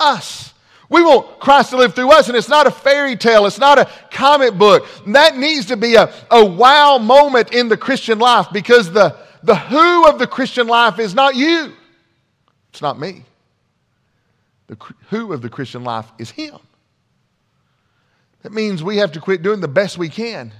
us. 0.00 0.54
We 0.88 1.02
want 1.02 1.40
Christ 1.40 1.68
to 1.70 1.76
live 1.76 1.94
through 1.94 2.10
us, 2.12 2.28
and 2.28 2.36
it's 2.36 2.48
not 2.48 2.66
a 2.66 2.70
fairy 2.70 3.16
tale, 3.16 3.44
it's 3.44 3.58
not 3.58 3.78
a 3.78 3.90
comic 4.10 4.54
book. 4.54 4.86
That 5.08 5.36
needs 5.36 5.66
to 5.66 5.76
be 5.76 5.96
a, 5.96 6.10
a 6.30 6.42
wow 6.42 6.96
moment 6.96 7.52
in 7.52 7.68
the 7.68 7.76
Christian 7.76 8.18
life 8.18 8.46
because 8.50 8.90
the, 8.92 9.14
the 9.42 9.56
who 9.56 10.08
of 10.08 10.18
the 10.18 10.26
Christian 10.26 10.68
life 10.68 10.98
is 10.98 11.14
not 11.14 11.36
you, 11.36 11.74
it's 12.70 12.80
not 12.80 12.98
me. 12.98 13.24
The 14.68 14.76
who 15.08 15.32
of 15.32 15.42
the 15.42 15.48
Christian 15.48 15.82
life 15.82 16.10
is 16.18 16.30
Him. 16.30 16.58
That 18.42 18.52
means 18.52 18.82
we 18.82 18.98
have 18.98 19.12
to 19.12 19.20
quit 19.20 19.42
doing 19.42 19.60
the 19.60 19.68
best 19.68 19.98
we 19.98 20.08
can. 20.08 20.52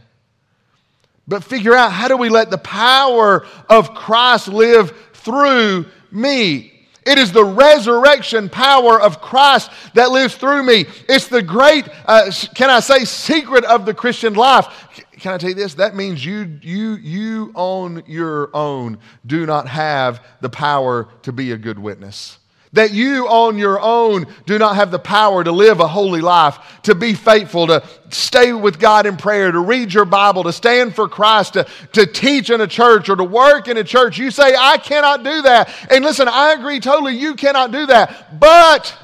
But 1.29 1.45
figure 1.45 1.75
out 1.75 1.93
how 1.93 2.09
do 2.09 2.17
we 2.17 2.31
let 2.31 2.51
the 2.51 2.59
power 2.59 3.47
of 3.69 3.95
Christ 3.95 4.49
live 4.49 4.93
through 5.13 5.87
me? 6.11 6.73
It 7.07 7.19
is 7.19 7.33
the 7.33 7.45
resurrection 7.45 8.49
power 8.49 9.01
of 9.01 9.21
Christ 9.21 9.71
that 9.95 10.11
lives 10.11 10.35
through 10.35 10.63
me. 10.63 10.87
It's 11.09 11.29
the 11.29 11.43
great, 11.43 11.89
uh, 12.07 12.31
can 12.55 12.69
I 12.69 12.81
say, 12.81 13.05
secret 13.05 13.65
of 13.65 13.87
the 13.87 13.95
Christian 13.95 14.35
life. 14.35 14.67
Can 15.13 15.33
I 15.33 15.39
tell 15.39 15.51
you 15.51 15.55
this? 15.55 15.75
That 15.75 15.97
means 15.97 16.25
you, 16.25 16.59
you, 16.63 16.97
you 16.97 17.53
on 17.55 18.03
your 18.07 18.51
own 18.55 18.99
do 19.27 19.47
not 19.47 19.69
have 19.69 20.25
the 20.41 20.51
power 20.51 21.09
to 21.23 21.33
be 21.33 21.53
a 21.53 21.57
good 21.57 21.79
witness. 21.79 22.38
That 22.73 22.93
you 22.93 23.27
on 23.29 23.57
your 23.57 23.81
own 23.81 24.27
do 24.45 24.59
not 24.59 24.77
have 24.77 24.91
the 24.91 24.99
power 24.99 25.43
to 25.43 25.53
live 25.53 25.81
a 25.81 25.89
holy 25.89 26.21
life, 26.21 26.59
to 26.83 26.95
be 26.95 27.15
faithful, 27.15 27.67
to 27.69 27.83
stay 28.11 28.53
with 28.53 28.79
God 28.79 29.07
in 29.07 29.17
prayer, 29.17 29.51
to 29.51 29.61
read 29.61 29.93
your 29.95 30.05
Bible, 30.05 30.45
to 30.45 30.53
stand 30.53 30.95
for 30.95 31.09
Christ, 31.09 31.55
to, 31.55 31.67
to 31.93 32.05
teach 32.05 32.51
in 32.51 32.61
a 32.61 32.67
church 32.67 33.09
or 33.09 33.17
to 33.17 33.25
work 33.25 33.69
in 33.69 33.77
a 33.79 33.85
church. 33.85 34.19
You 34.19 34.31
say, 34.31 34.55
I 34.55 34.77
cannot 34.77 35.25
do 35.25 35.43
that. 35.43 35.75
And 35.91 36.05
listen, 36.05 36.29
I 36.29 36.53
agree 36.53 36.81
totally, 36.81 37.17
you 37.17 37.35
cannot 37.35 37.73
do 37.73 37.87
that. 37.87 38.39
But 38.39 38.97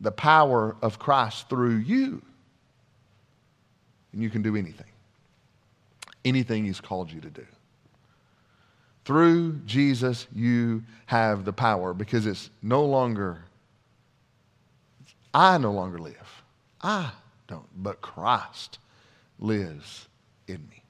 the 0.00 0.12
power 0.12 0.76
of 0.82 0.98
Christ 0.98 1.48
through 1.48 1.76
you, 1.76 2.22
and 4.12 4.20
you 4.20 4.30
can 4.30 4.42
do 4.42 4.56
anything. 4.56 4.86
Anything 6.24 6.64
He's 6.64 6.80
called 6.80 7.10
you 7.10 7.20
to 7.20 7.30
do. 7.30 7.46
Through 9.04 9.60
Jesus, 9.66 10.26
you 10.34 10.84
have 11.06 11.44
the 11.44 11.52
power 11.52 11.92
because 11.92 12.26
it's 12.26 12.50
no 12.62 12.84
longer, 12.84 13.44
I 15.34 15.58
no 15.58 15.72
longer 15.72 15.98
live. 15.98 16.42
I 16.80 17.10
don't, 17.48 17.66
but 17.76 18.00
Christ 18.00 18.78
lives 19.38 20.08
in 20.46 20.66
me. 20.70 20.82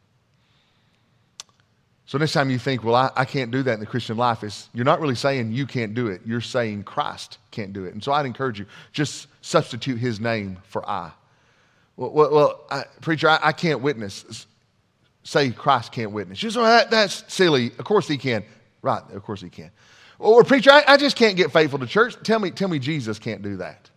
So 2.12 2.18
next 2.18 2.32
time 2.32 2.50
you 2.50 2.58
think, 2.58 2.84
well, 2.84 2.94
I, 2.94 3.10
I 3.16 3.24
can't 3.24 3.50
do 3.50 3.62
that 3.62 3.72
in 3.72 3.80
the 3.80 3.86
Christian 3.86 4.18
life, 4.18 4.44
it's, 4.44 4.68
you're 4.74 4.84
not 4.84 5.00
really 5.00 5.14
saying 5.14 5.52
you 5.52 5.66
can't 5.66 5.94
do 5.94 6.08
it. 6.08 6.20
You're 6.26 6.42
saying 6.42 6.82
Christ 6.84 7.38
can't 7.50 7.72
do 7.72 7.86
it. 7.86 7.94
And 7.94 8.04
so 8.04 8.12
I'd 8.12 8.26
encourage 8.26 8.58
you, 8.58 8.66
just 8.92 9.28
substitute 9.40 9.96
his 9.96 10.20
name 10.20 10.58
for 10.64 10.86
I. 10.86 11.12
Well, 11.96 12.10
well, 12.10 12.34
well 12.34 12.60
I, 12.70 12.84
preacher, 13.00 13.30
I, 13.30 13.38
I 13.42 13.52
can't 13.52 13.80
witness 13.80 14.46
say 15.24 15.50
Christ 15.50 15.92
can't 15.92 16.12
witness. 16.12 16.42
You 16.42 16.50
say, 16.50 16.60
that, 16.60 16.90
that's 16.90 17.24
silly. 17.32 17.66
Of 17.78 17.84
course 17.84 18.08
he 18.08 18.16
can. 18.16 18.44
Right, 18.82 19.02
of 19.12 19.22
course 19.22 19.40
he 19.40 19.48
can. 19.48 19.70
Or 20.18 20.44
preacher, 20.44 20.70
I, 20.70 20.84
I, 20.86 20.96
just 20.96 21.16
can't 21.16 21.36
get 21.36 21.52
faithful 21.52 21.78
to 21.80 21.86
church. 21.86 22.16
Tell 22.22 22.38
me, 22.38 22.50
tell 22.50 22.68
me 22.68 22.78
Jesus 22.78 23.18
can't 23.18 23.42
do 23.42 23.56
that. 23.56 23.90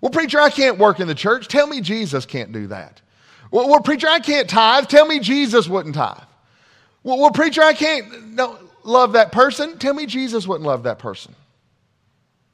Well, 0.00 0.10
preacher, 0.10 0.40
I 0.40 0.50
can't 0.50 0.78
work 0.78 1.00
in 1.00 1.08
the 1.08 1.14
church. 1.14 1.48
Tell 1.48 1.66
me 1.66 1.80
Jesus 1.80 2.26
can't 2.26 2.52
do 2.52 2.66
that. 2.68 3.00
Well, 3.50 3.68
well 3.68 3.80
preacher, 3.80 4.08
I 4.08 4.20
can't 4.20 4.48
tithe. 4.48 4.88
Tell 4.88 5.06
me 5.06 5.18
Jesus 5.20 5.68
wouldn't 5.68 5.94
tithe. 5.94 6.18
Well, 7.02 7.18
well 7.18 7.30
preacher, 7.30 7.62
I 7.62 7.72
can't 7.72 8.34
no, 8.34 8.58
love 8.84 9.12
that 9.12 9.32
person. 9.32 9.78
Tell 9.78 9.94
me 9.94 10.06
Jesus 10.06 10.46
wouldn't 10.46 10.66
love 10.66 10.82
that 10.84 10.98
person. 10.98 11.34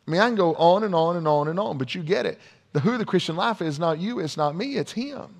I 0.06 0.10
mean, 0.10 0.20
I 0.20 0.26
can 0.26 0.36
go 0.36 0.54
on 0.54 0.84
and 0.84 0.94
on 0.94 1.16
and 1.16 1.26
on 1.26 1.48
and 1.48 1.58
on, 1.58 1.78
but 1.78 1.94
you 1.94 2.02
get 2.02 2.26
it. 2.26 2.38
The 2.72 2.80
who 2.80 2.98
the 2.98 3.04
Christian 3.04 3.36
life 3.36 3.62
is 3.62 3.78
not 3.78 3.98
you, 3.98 4.20
it's 4.20 4.36
not 4.36 4.54
me, 4.54 4.76
it's 4.76 4.92
him. 4.92 5.34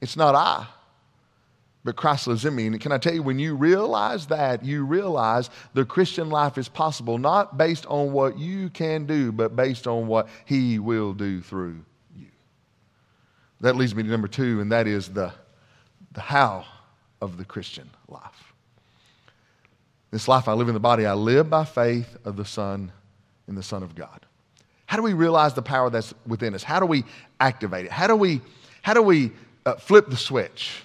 It's 0.00 0.16
not 0.16 0.34
I 0.34 0.66
but 1.84 1.96
Christ 1.96 2.26
lives 2.26 2.46
in 2.46 2.54
me. 2.54 2.66
And 2.66 2.80
can 2.80 2.92
I 2.92 2.98
tell 2.98 3.14
you, 3.14 3.22
when 3.22 3.38
you 3.38 3.54
realize 3.54 4.26
that, 4.28 4.64
you 4.64 4.84
realize 4.84 5.50
the 5.74 5.84
Christian 5.84 6.30
life 6.30 6.56
is 6.56 6.68
possible 6.68 7.18
not 7.18 7.58
based 7.58 7.84
on 7.86 8.12
what 8.12 8.38
you 8.38 8.70
can 8.70 9.04
do, 9.04 9.30
but 9.30 9.54
based 9.54 9.86
on 9.86 10.06
what 10.06 10.28
He 10.46 10.78
will 10.78 11.12
do 11.12 11.42
through 11.42 11.84
you. 12.16 12.28
That 13.60 13.76
leads 13.76 13.94
me 13.94 14.02
to 14.02 14.08
number 14.08 14.28
two, 14.28 14.62
and 14.62 14.72
that 14.72 14.86
is 14.86 15.08
the, 15.08 15.32
the 16.12 16.22
how 16.22 16.64
of 17.20 17.36
the 17.36 17.44
Christian 17.44 17.90
life. 18.08 18.54
This 20.10 20.26
life 20.26 20.48
I 20.48 20.54
live 20.54 20.68
in 20.68 20.74
the 20.74 20.80
body, 20.80 21.04
I 21.04 21.14
live 21.14 21.50
by 21.50 21.64
faith 21.64 22.16
of 22.24 22.36
the 22.36 22.44
Son 22.44 22.92
in 23.46 23.56
the 23.56 23.62
Son 23.62 23.82
of 23.82 23.94
God. 23.94 24.24
How 24.86 24.96
do 24.96 25.02
we 25.02 25.12
realize 25.12 25.52
the 25.54 25.62
power 25.62 25.90
that's 25.90 26.14
within 26.26 26.54
us? 26.54 26.62
How 26.62 26.80
do 26.80 26.86
we 26.86 27.04
activate 27.40 27.86
it? 27.86 27.92
How 27.92 28.06
do 28.06 28.16
we, 28.16 28.40
how 28.80 28.94
do 28.94 29.02
we 29.02 29.32
uh, 29.66 29.74
flip 29.74 30.08
the 30.08 30.16
switch? 30.16 30.83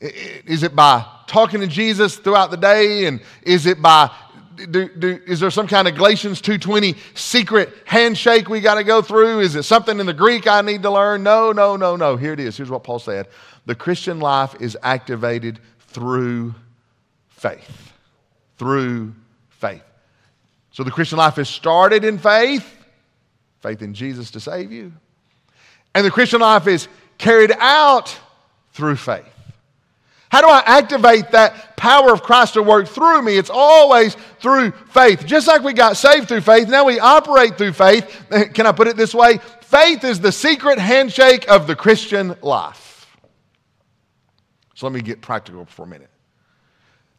Is 0.00 0.62
it 0.62 0.76
by 0.76 1.04
talking 1.26 1.60
to 1.60 1.66
Jesus 1.66 2.16
throughout 2.16 2.50
the 2.50 2.56
day? 2.56 3.06
And 3.06 3.20
is 3.42 3.66
it 3.66 3.82
by, 3.82 4.10
do, 4.56 4.88
do, 4.88 5.20
is 5.26 5.40
there 5.40 5.50
some 5.50 5.66
kind 5.66 5.88
of 5.88 5.94
Galatians 5.96 6.40
2.20 6.40 6.96
secret 7.14 7.72
handshake 7.84 8.48
we 8.48 8.60
got 8.60 8.76
to 8.76 8.84
go 8.84 9.02
through? 9.02 9.40
Is 9.40 9.56
it 9.56 9.64
something 9.64 9.98
in 9.98 10.06
the 10.06 10.14
Greek 10.14 10.46
I 10.46 10.60
need 10.62 10.82
to 10.82 10.90
learn? 10.90 11.22
No, 11.22 11.52
no, 11.52 11.76
no, 11.76 11.96
no. 11.96 12.16
Here 12.16 12.32
it 12.32 12.40
is. 12.40 12.56
Here's 12.56 12.70
what 12.70 12.84
Paul 12.84 12.98
said. 12.98 13.28
The 13.66 13.74
Christian 13.74 14.20
life 14.20 14.54
is 14.60 14.76
activated 14.82 15.58
through 15.80 16.54
faith. 17.28 17.92
Through 18.56 19.14
faith. 19.50 19.82
So 20.70 20.84
the 20.84 20.90
Christian 20.90 21.18
life 21.18 21.38
is 21.38 21.48
started 21.48 22.04
in 22.04 22.18
faith, 22.18 22.76
faith 23.60 23.82
in 23.82 23.94
Jesus 23.94 24.30
to 24.32 24.40
save 24.40 24.70
you. 24.70 24.92
And 25.94 26.06
the 26.06 26.10
Christian 26.10 26.40
life 26.40 26.68
is 26.68 26.86
carried 27.18 27.52
out 27.58 28.16
through 28.72 28.96
faith. 28.96 29.24
How 30.30 30.42
do 30.42 30.48
I 30.48 30.62
activate 30.66 31.30
that 31.30 31.76
power 31.76 32.12
of 32.12 32.22
Christ 32.22 32.54
to 32.54 32.62
work 32.62 32.86
through 32.86 33.22
me? 33.22 33.38
It's 33.38 33.50
always 33.50 34.14
through 34.40 34.72
faith. 34.90 35.24
Just 35.24 35.46
like 35.46 35.62
we 35.62 35.72
got 35.72 35.96
saved 35.96 36.28
through 36.28 36.42
faith, 36.42 36.68
now 36.68 36.84
we 36.84 37.00
operate 37.00 37.56
through 37.56 37.72
faith. 37.72 38.26
Can 38.54 38.66
I 38.66 38.72
put 38.72 38.88
it 38.88 38.96
this 38.96 39.14
way? 39.14 39.38
Faith 39.62 40.04
is 40.04 40.20
the 40.20 40.32
secret 40.32 40.78
handshake 40.78 41.48
of 41.48 41.66
the 41.66 41.74
Christian 41.74 42.36
life. 42.42 42.88
So 44.74 44.86
let 44.86 44.92
me 44.92 45.00
get 45.00 45.22
practical 45.22 45.64
for 45.64 45.84
a 45.84 45.86
minute. 45.86 46.10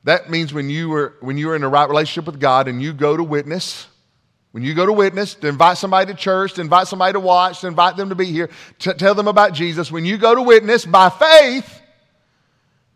That 0.03 0.29
means 0.29 0.53
when 0.53 0.69
you 0.69 0.89
were 0.89 1.15
when 1.19 1.37
you 1.37 1.49
are 1.49 1.55
in 1.55 1.63
a 1.63 1.69
right 1.69 1.89
relationship 1.89 2.25
with 2.25 2.39
God 2.39 2.67
and 2.67 2.81
you 2.81 2.93
go 2.93 3.17
to 3.17 3.23
witness, 3.23 3.87
when 4.51 4.63
you 4.63 4.73
go 4.73 4.85
to 4.85 4.93
witness, 4.93 5.35
to 5.35 5.47
invite 5.47 5.77
somebody 5.77 6.11
to 6.13 6.17
church, 6.17 6.53
to 6.53 6.61
invite 6.61 6.87
somebody 6.87 7.13
to 7.13 7.19
watch, 7.19 7.61
to 7.61 7.67
invite 7.67 7.97
them 7.97 8.09
to 8.09 8.15
be 8.15 8.25
here, 8.25 8.49
to 8.79 8.93
tell 8.93 9.13
them 9.13 9.27
about 9.27 9.53
Jesus, 9.53 9.91
when 9.91 10.05
you 10.05 10.17
go 10.17 10.33
to 10.33 10.41
witness 10.41 10.85
by 10.85 11.09
faith, 11.09 11.78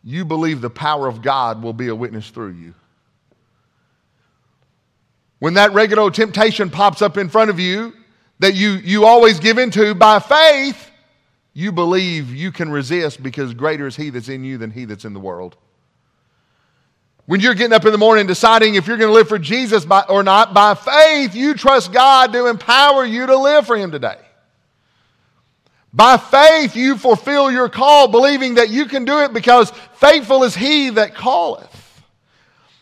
you 0.04 0.26
believe 0.26 0.62
the 0.62 0.70
power 0.70 1.08
of 1.08 1.22
God 1.22 1.64
will 1.64 1.74
be 1.74 1.88
a 1.88 1.96
witness 1.96 2.30
through 2.30 2.52
you. 2.52 2.74
When 5.40 5.56
that 5.56 5.74
regular 5.74 6.10
temptation 6.12 6.70
pops 6.70 7.02
up 7.02 7.18
in 7.18 7.30
front 7.30 7.50
of 7.50 7.60
you 7.60 7.94
that 8.40 8.56
you, 8.56 8.72
you 8.72 9.06
always 9.06 9.40
give 9.40 9.58
into 9.58 9.94
by 9.94 10.20
faith, 10.20 10.90
you 11.54 11.72
believe 11.72 12.34
you 12.34 12.52
can 12.52 12.72
resist 12.72 13.22
because 13.22 13.54
greater 13.54 13.88
is 13.88 13.96
He 13.96 14.10
that's 14.10 14.30
in 14.30 14.44
you 14.44 14.58
than 14.58 14.72
He 14.72 14.86
that's 14.86 15.06
in 15.06 15.14
the 15.14 15.20
world. 15.20 15.56
When 17.26 17.40
you're 17.40 17.54
getting 17.54 17.74
up 17.74 17.86
in 17.86 17.92
the 17.94 17.98
morning 17.98 18.28
deciding 18.28 18.76
if 18.76 18.88
you're 18.88 18.98
going 18.98 19.10
to 19.10 19.14
live 19.14 19.30
for 19.30 19.40
Jesus 19.40 19.86
by, 19.86 20.02
or 20.10 20.24
not, 20.24 20.54
by 20.54 20.74
faith, 20.74 21.36
you 21.36 21.54
trust 21.54 21.94
God 21.94 22.34
to 22.34 22.48
empower 22.48 23.06
you 23.06 23.26
to 23.28 23.38
live 23.38 23.66
for 23.66 23.78
Him 23.78 23.92
today. 23.92 24.18
By 25.94 26.18
faith, 26.18 26.76
you 26.76 26.98
fulfill 26.98 27.52
your 27.52 27.70
call, 27.70 28.08
believing 28.08 28.56
that 28.56 28.70
you 28.70 28.86
can 28.86 29.06
do 29.06 29.20
it 29.20 29.32
because 29.32 29.72
faithful 29.96 30.44
is 30.44 30.56
he 30.56 30.90
that 30.92 31.16
calleth. 31.16 32.02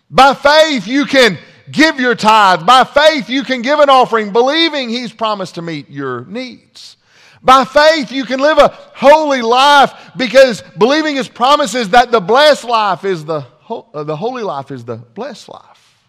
By 0.10 0.34
faith, 0.34 0.88
you 0.88 1.06
can 1.06 1.38
give 1.70 2.00
your 2.00 2.16
tithe. 2.16 2.66
By 2.66 2.86
faith, 2.86 3.30
you 3.30 3.44
can 3.44 3.62
give 3.62 3.80
an 3.80 3.90
offering, 3.90 4.32
believing 4.32 4.90
he's 4.90 5.12
promised 5.12 5.56
to 5.56 5.62
meet 5.62 5.90
your 5.90 6.26
needs. 6.26 6.96
By 7.44 7.66
faith, 7.66 8.12
you 8.12 8.24
can 8.24 8.40
live 8.40 8.60
a 8.60 8.70
holy 8.70 9.42
life 9.42 9.94
because 10.16 10.62
believing 10.78 11.16
his 11.16 11.28
promises 11.28 11.90
that 11.90 12.12
the 12.12 12.20
blessed 12.22 12.66
life 12.66 13.04
is 13.04 13.26
the, 13.26 13.46
uh, 13.70 14.04
the 14.04 14.16
holy 14.16 14.44
life 14.44 14.72
is 14.72 14.86
the 14.86 14.98
blessed 14.98 15.50
life. 15.50 16.08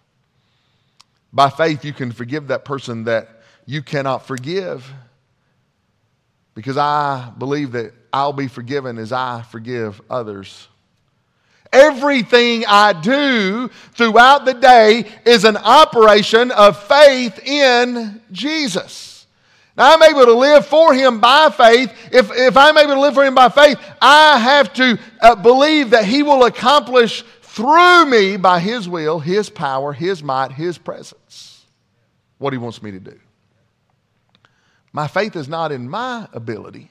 By 1.33 1.49
faith, 1.49 1.85
you 1.85 1.95
can 1.95 2.13
forgive 2.13 2.49
that 2.49 2.65
person 2.65 3.05
that 3.05 3.43
you 3.65 3.83
cannot 3.83 4.27
forgive 4.27 4.89
because 6.55 6.77
I 6.77 7.33
believe 7.39 7.73
that 7.73 7.93
I'll 8.13 8.33
be 8.33 8.49
forgiven 8.49 8.99
as 8.99 9.13
I 9.13 9.43
forgive 9.43 10.01
others. 10.11 10.69
Everything 11.73 12.65
I 12.67 12.93
do 12.93 13.69
throughout 13.93 14.45
the 14.45 14.53
day 14.53 15.07
is 15.25 15.45
an 15.45 15.57
operation 15.57 16.51
of 16.51 16.83
faith 16.83 17.39
in 17.47 18.21
Jesus. 18.31 19.27
Now, 19.75 19.95
I'm 19.95 20.03
able 20.03 20.27
to 20.27 20.35
live 20.35 20.67
for 20.67 20.93
Him 20.93 21.19
by 21.19 21.49
faith. 21.49 21.91
If, 22.13 22.31
if 22.31 22.59
I'm 22.59 22.77
able 22.77 22.95
to 22.95 23.01
live 23.01 23.15
for 23.15 23.25
Him 23.25 23.35
by 23.35 23.49
faith, 23.49 23.79
I 24.03 24.39
have 24.39 24.73
to 24.75 24.99
uh, 25.23 25.35
believe 25.37 25.91
that 25.91 26.05
He 26.05 26.23
will 26.23 26.45
accomplish 26.45 27.25
through 27.53 28.07
me 28.07 28.39
by 28.39 28.59
his 28.61 28.89
will, 28.89 29.21
his 29.21 29.51
power, 29.51 29.93
his 29.93 30.23
might, 30.23 30.53
his 30.53 30.79
presence. 30.79 31.67
What 32.39 32.55
he 32.55 32.59
wants 32.59 32.83
me 32.83 32.91
to 32.93 33.01
do. 33.01 33.19
My 34.93 35.09
faith 35.09 35.37
is 35.37 35.49
not 35.49 35.73
in 35.73 35.89
my 35.89 36.29
ability. 36.33 36.91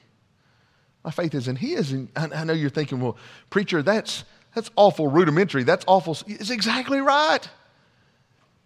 My 1.04 1.10
faith 1.10 1.34
is 1.34 1.48
in 1.48 1.56
his. 1.56 1.92
And 1.92 2.10
I 2.16 2.44
know 2.44 2.52
you're 2.52 2.70
thinking, 2.70 3.00
well, 3.00 3.16
preacher, 3.50 3.82
that's, 3.82 4.24
that's 4.54 4.70
awful 4.76 5.08
rudimentary. 5.08 5.62
That's 5.62 5.84
awful. 5.86 6.16
It's 6.26 6.50
exactly 6.50 7.00
right. 7.00 7.48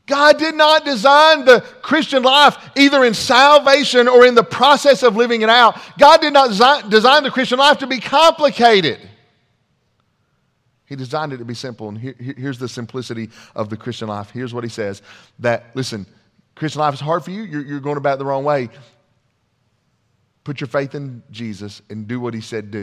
God 0.06 0.38
did 0.38 0.54
not 0.54 0.84
design 0.84 1.44
the 1.44 1.60
Christian 1.82 2.22
life 2.22 2.56
either 2.76 3.04
in 3.04 3.12
salvation 3.12 4.06
or 4.06 4.24
in 4.24 4.36
the 4.36 4.44
process 4.44 5.02
of 5.02 5.16
living 5.16 5.42
it 5.42 5.48
out. 5.48 5.78
God 5.98 6.20
did 6.20 6.32
not 6.32 6.50
design, 6.88 7.24
the 7.24 7.30
Christian 7.30 7.58
life 7.58 7.78
to 7.78 7.88
be 7.88 7.98
complicated. 7.98 9.00
He 10.86 10.94
designed 10.94 11.32
it 11.32 11.38
to 11.38 11.44
be 11.44 11.54
simple. 11.54 11.88
And 11.88 11.98
here, 11.98 12.14
here's 12.18 12.58
the 12.58 12.68
simplicity 12.68 13.30
of 13.56 13.68
the 13.68 13.76
Christian 13.76 14.06
life. 14.06 14.30
Here's 14.30 14.54
what 14.54 14.62
he 14.62 14.70
says 14.70 15.02
that, 15.40 15.64
listen, 15.74 16.06
Christian 16.54 16.80
life 16.80 16.94
is 16.94 17.00
hard 17.00 17.24
for 17.24 17.32
you. 17.32 17.42
You're, 17.42 17.62
you're 17.62 17.80
going 17.80 17.96
about 17.96 18.14
it 18.14 18.18
the 18.20 18.26
wrong 18.26 18.44
way. 18.44 18.68
Put 20.46 20.60
your 20.60 20.68
faith 20.68 20.94
in 20.94 21.22
Jesus 21.30 21.82
and 21.90 22.06
do 22.08 22.20
what 22.20 22.32
he 22.32 22.40
said 22.40 22.70
do. 22.70 22.78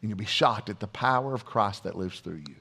And 0.00 0.10
you'll 0.10 0.16
be 0.16 0.24
shocked 0.24 0.68
at 0.68 0.80
the 0.80 0.88
power 0.88 1.34
of 1.34 1.44
Christ 1.44 1.84
that 1.84 1.94
lives 1.94 2.20
through 2.20 2.42
you 2.48 2.56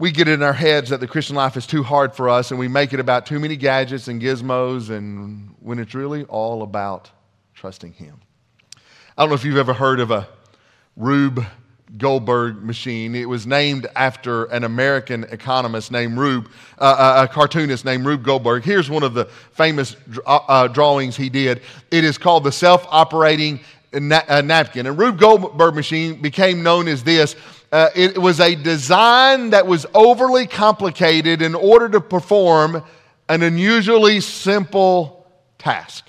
we 0.00 0.10
get 0.10 0.28
in 0.28 0.42
our 0.42 0.54
heads 0.54 0.88
that 0.88 0.98
the 0.98 1.06
Christian 1.06 1.36
life 1.36 1.58
is 1.58 1.66
too 1.66 1.82
hard 1.82 2.14
for 2.14 2.30
us 2.30 2.50
and 2.50 2.58
we 2.58 2.68
make 2.68 2.94
it 2.94 3.00
about 3.00 3.26
too 3.26 3.38
many 3.38 3.54
gadgets 3.54 4.08
and 4.08 4.20
gizmos 4.20 4.88
and 4.88 5.54
when 5.60 5.78
it's 5.78 5.94
really 5.94 6.24
all 6.24 6.62
about 6.62 7.10
trusting 7.54 7.92
Him. 7.92 8.18
I 9.16 9.22
don't 9.22 9.28
know 9.28 9.34
if 9.34 9.44
you've 9.44 9.58
ever 9.58 9.74
heard 9.74 10.00
of 10.00 10.10
a 10.10 10.26
Rube 10.96 11.44
Goldberg 11.98 12.62
machine. 12.62 13.14
It 13.14 13.28
was 13.28 13.46
named 13.46 13.86
after 13.96 14.44
an 14.46 14.64
American 14.64 15.24
economist 15.24 15.90
named 15.90 16.18
Rube, 16.18 16.48
uh, 16.78 16.84
uh 16.84 17.26
a 17.28 17.32
cartoonist 17.32 17.84
named 17.84 18.06
Rube 18.06 18.22
Goldberg. 18.22 18.64
Here's 18.64 18.88
one 18.88 19.02
of 19.02 19.14
the 19.14 19.24
famous 19.52 19.96
uh, 20.26 20.36
uh, 20.48 20.68
drawings 20.68 21.16
he 21.16 21.28
did. 21.28 21.62
It 21.90 22.04
is 22.04 22.18
called 22.18 22.44
the 22.44 22.52
self 22.52 22.86
operating 22.90 23.60
na- 23.92 24.22
uh, 24.28 24.40
napkin. 24.40 24.86
And 24.86 24.98
Rube 24.98 25.18
Goldberg 25.18 25.74
machine 25.74 26.20
became 26.20 26.62
known 26.62 26.88
as 26.88 27.02
this 27.02 27.36
uh, 27.72 27.88
it 27.94 28.18
was 28.18 28.40
a 28.40 28.56
design 28.56 29.50
that 29.50 29.66
was 29.66 29.86
overly 29.94 30.46
complicated 30.46 31.40
in 31.40 31.54
order 31.54 31.88
to 31.88 32.00
perform 32.00 32.82
an 33.28 33.42
unusually 33.42 34.20
simple 34.20 35.24
task. 35.56 36.08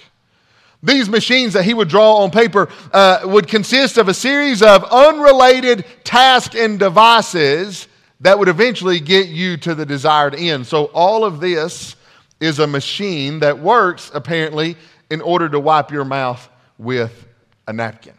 These 0.83 1.09
machines 1.09 1.53
that 1.53 1.63
he 1.63 1.73
would 1.73 1.89
draw 1.89 2.17
on 2.17 2.31
paper 2.31 2.69
uh, 2.91 3.21
would 3.25 3.47
consist 3.47 3.97
of 3.97 4.07
a 4.07 4.13
series 4.13 4.61
of 4.61 4.83
unrelated 4.85 5.85
tasks 6.03 6.55
and 6.55 6.79
devices 6.79 7.87
that 8.21 8.37
would 8.37 8.47
eventually 8.47 8.99
get 8.99 9.27
you 9.27 9.57
to 9.57 9.75
the 9.75 9.85
desired 9.85 10.35
end. 10.35 10.65
So, 10.65 10.85
all 10.85 11.23
of 11.23 11.39
this 11.39 11.95
is 12.39 12.59
a 12.59 12.67
machine 12.67 13.39
that 13.39 13.59
works, 13.59 14.11
apparently, 14.13 14.75
in 15.09 15.21
order 15.21 15.47
to 15.49 15.59
wipe 15.59 15.91
your 15.91 16.05
mouth 16.05 16.49
with 16.77 17.27
a 17.67 17.73
napkin. 17.73 18.13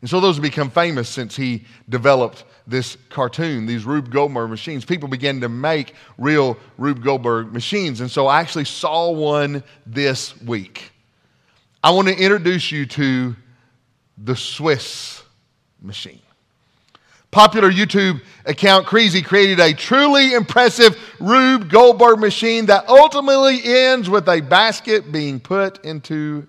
And 0.00 0.08
so 0.08 0.20
those 0.20 0.36
have 0.36 0.42
become 0.42 0.70
famous 0.70 1.08
since 1.08 1.36
he 1.36 1.64
developed 1.88 2.44
this 2.66 2.96
cartoon, 3.10 3.66
these 3.66 3.84
Rube 3.84 4.10
Goldberg 4.10 4.48
machines. 4.48 4.84
People 4.84 5.08
began 5.08 5.40
to 5.40 5.48
make 5.48 5.94
real 6.16 6.56
Rube 6.78 7.02
Goldberg 7.02 7.52
machines. 7.52 8.00
And 8.00 8.10
so 8.10 8.26
I 8.26 8.40
actually 8.40 8.64
saw 8.64 9.10
one 9.10 9.62
this 9.84 10.40
week. 10.40 10.92
I 11.82 11.90
want 11.90 12.08
to 12.08 12.16
introduce 12.16 12.72
you 12.72 12.86
to 12.86 13.36
the 14.16 14.36
Swiss 14.36 15.22
machine. 15.82 16.20
Popular 17.30 17.70
YouTube 17.70 18.20
account 18.44 18.86
Crazy 18.86 19.22
created 19.22 19.60
a 19.60 19.72
truly 19.72 20.34
impressive 20.34 20.98
Rube 21.20 21.70
Goldberg 21.70 22.18
machine 22.18 22.66
that 22.66 22.88
ultimately 22.88 23.60
ends 23.62 24.10
with 24.10 24.28
a 24.28 24.40
basket 24.40 25.12
being 25.12 25.38
put 25.40 25.84
into 25.84 26.46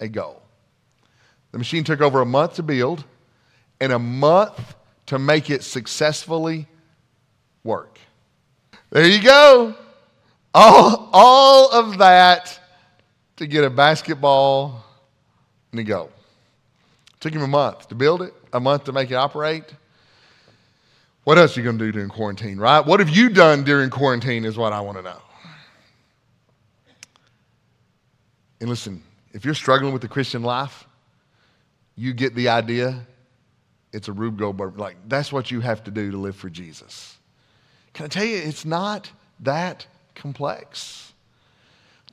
a 0.00 0.08
goal. 0.08 0.43
The 1.54 1.58
machine 1.58 1.84
took 1.84 2.00
over 2.00 2.20
a 2.20 2.26
month 2.26 2.54
to 2.54 2.64
build 2.64 3.04
and 3.78 3.92
a 3.92 3.98
month 4.00 4.74
to 5.06 5.20
make 5.20 5.50
it 5.50 5.62
successfully 5.62 6.66
work. 7.62 8.00
There 8.90 9.06
you 9.06 9.22
go. 9.22 9.76
All, 10.52 11.10
all 11.12 11.70
of 11.70 11.98
that 11.98 12.58
to 13.36 13.46
get 13.46 13.62
a 13.62 13.70
basketball 13.70 14.84
and 15.70 15.78
to 15.78 15.84
go. 15.84 16.10
Took 17.20 17.32
him 17.32 17.42
a 17.42 17.46
month 17.46 17.86
to 17.86 17.94
build 17.94 18.22
it, 18.22 18.34
a 18.52 18.58
month 18.58 18.82
to 18.86 18.92
make 18.92 19.12
it 19.12 19.14
operate. 19.14 19.72
What 21.22 21.38
else 21.38 21.56
are 21.56 21.60
you 21.60 21.64
going 21.64 21.78
to 21.78 21.84
do 21.84 21.92
during 21.92 22.08
quarantine, 22.08 22.58
right? 22.58 22.84
What 22.84 22.98
have 22.98 23.10
you 23.10 23.28
done 23.28 23.62
during 23.62 23.90
quarantine 23.90 24.44
is 24.44 24.56
what 24.56 24.72
I 24.72 24.80
want 24.80 24.96
to 24.96 25.04
know. 25.04 25.22
And 28.58 28.68
listen, 28.68 29.04
if 29.32 29.44
you're 29.44 29.54
struggling 29.54 29.92
with 29.92 30.02
the 30.02 30.08
Christian 30.08 30.42
life, 30.42 30.88
you 31.96 32.12
get 32.12 32.34
the 32.34 32.48
idea? 32.48 33.06
It's 33.92 34.08
a 34.08 34.12
Rube 34.12 34.38
Goldberg. 34.38 34.78
Like, 34.78 34.96
that's 35.06 35.32
what 35.32 35.50
you 35.50 35.60
have 35.60 35.84
to 35.84 35.90
do 35.90 36.10
to 36.10 36.18
live 36.18 36.36
for 36.36 36.50
Jesus. 36.50 37.16
Can 37.92 38.06
I 38.06 38.08
tell 38.08 38.24
you, 38.24 38.36
it's 38.36 38.64
not 38.64 39.10
that 39.40 39.86
complex. 40.14 41.12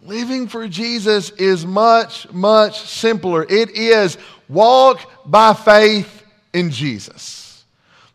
Living 0.03 0.47
for 0.47 0.67
Jesus 0.67 1.31
is 1.31 1.65
much, 1.65 2.31
much 2.31 2.81
simpler. 2.81 3.43
It 3.43 3.71
is 3.71 4.17
walk 4.49 4.99
by 5.25 5.53
faith 5.53 6.23
in 6.53 6.69
Jesus. 6.71 7.63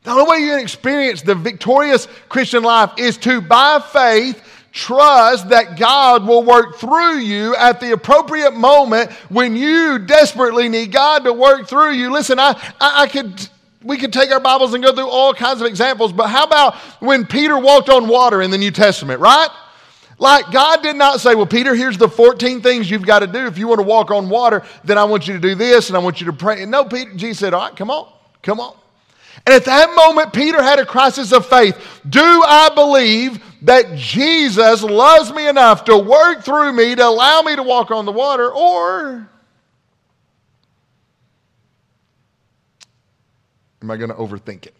The 0.03 0.13
only 0.13 0.31
way 0.31 0.39
you 0.39 0.51
can 0.53 0.61
experience 0.61 1.23
the 1.23 1.35
victorious 1.35 2.07
Christian 2.29 2.63
life 2.63 2.93
is 2.97 3.17
to, 3.19 3.41
by 3.41 3.81
faith, 3.81 4.41
Trust 4.77 5.49
that 5.49 5.79
God 5.79 6.27
will 6.27 6.45
work 6.45 6.77
through 6.77 7.17
you 7.21 7.57
at 7.57 7.81
the 7.81 7.93
appropriate 7.93 8.53
moment 8.53 9.11
when 9.31 9.57
you 9.57 9.99
desperately 9.99 10.69
need 10.69 10.93
God 10.93 11.25
to 11.25 11.33
work 11.33 11.67
through 11.67 11.93
you. 11.93 12.13
Listen, 12.13 12.39
I, 12.39 12.51
I, 12.79 13.05
I 13.05 13.09
could 13.09 13.49
we 13.83 13.97
could 13.97 14.13
take 14.13 14.31
our 14.31 14.39
Bibles 14.39 14.75
and 14.75 14.85
go 14.85 14.95
through 14.95 15.09
all 15.09 15.33
kinds 15.33 15.63
of 15.63 15.67
examples, 15.67 16.13
but 16.13 16.27
how 16.27 16.45
about 16.45 16.75
when 17.01 17.25
Peter 17.25 17.59
walked 17.59 17.89
on 17.89 18.07
water 18.07 18.43
in 18.43 18.51
the 18.51 18.59
New 18.59 18.71
Testament, 18.71 19.19
right? 19.19 19.49
Like 20.19 20.53
God 20.53 20.83
did 20.83 20.97
not 20.97 21.21
say, 21.21 21.35
Well, 21.35 21.47
Peter, 21.47 21.75
here's 21.75 21.97
the 21.97 22.09
14 22.11 22.61
things 22.61 22.91
you've 22.91 23.07
got 23.07 23.21
to 23.21 23.27
do. 23.27 23.47
If 23.47 23.57
you 23.57 23.69
want 23.69 23.81
to 23.81 23.87
walk 23.87 24.11
on 24.11 24.29
water, 24.29 24.63
then 24.85 24.99
I 24.99 25.05
want 25.05 25.27
you 25.27 25.33
to 25.33 25.41
do 25.41 25.55
this 25.55 25.89
and 25.89 25.97
I 25.97 26.01
want 26.01 26.21
you 26.21 26.27
to 26.27 26.35
pray. 26.35 26.61
And 26.61 26.71
No, 26.71 26.85
Peter, 26.85 27.15
Jesus 27.15 27.39
said, 27.39 27.55
All 27.55 27.67
right, 27.67 27.75
come 27.75 27.91
on, 27.91 28.13
come 28.43 28.61
on. 28.61 28.77
And 29.47 29.55
at 29.55 29.65
that 29.65 29.95
moment, 29.95 30.33
Peter 30.33 30.63
had 30.63 30.79
a 30.79 30.85
crisis 30.85 31.33
of 31.33 31.47
faith. 31.47 31.77
Do 32.09 32.21
I 32.21 32.71
believe 32.75 33.43
that 33.67 33.97
Jesus 33.97 34.85
loves 34.85 35.33
me 35.33 35.49
enough 35.49 35.85
to 35.87 35.99
work 35.99 36.45
through 36.45 36.73
me 36.73 36.95
to 36.95 37.05
allow 37.05 37.43
me 37.43 37.57
to 37.57 37.65
walk 37.65 37.91
on 37.91 38.05
the 38.05 38.13
water, 38.13 38.49
or 38.49 39.29
am 43.83 43.91
I 43.91 43.97
going 43.97 44.11
to 44.11 44.15
overthink 44.15 44.67
it? 44.67 44.75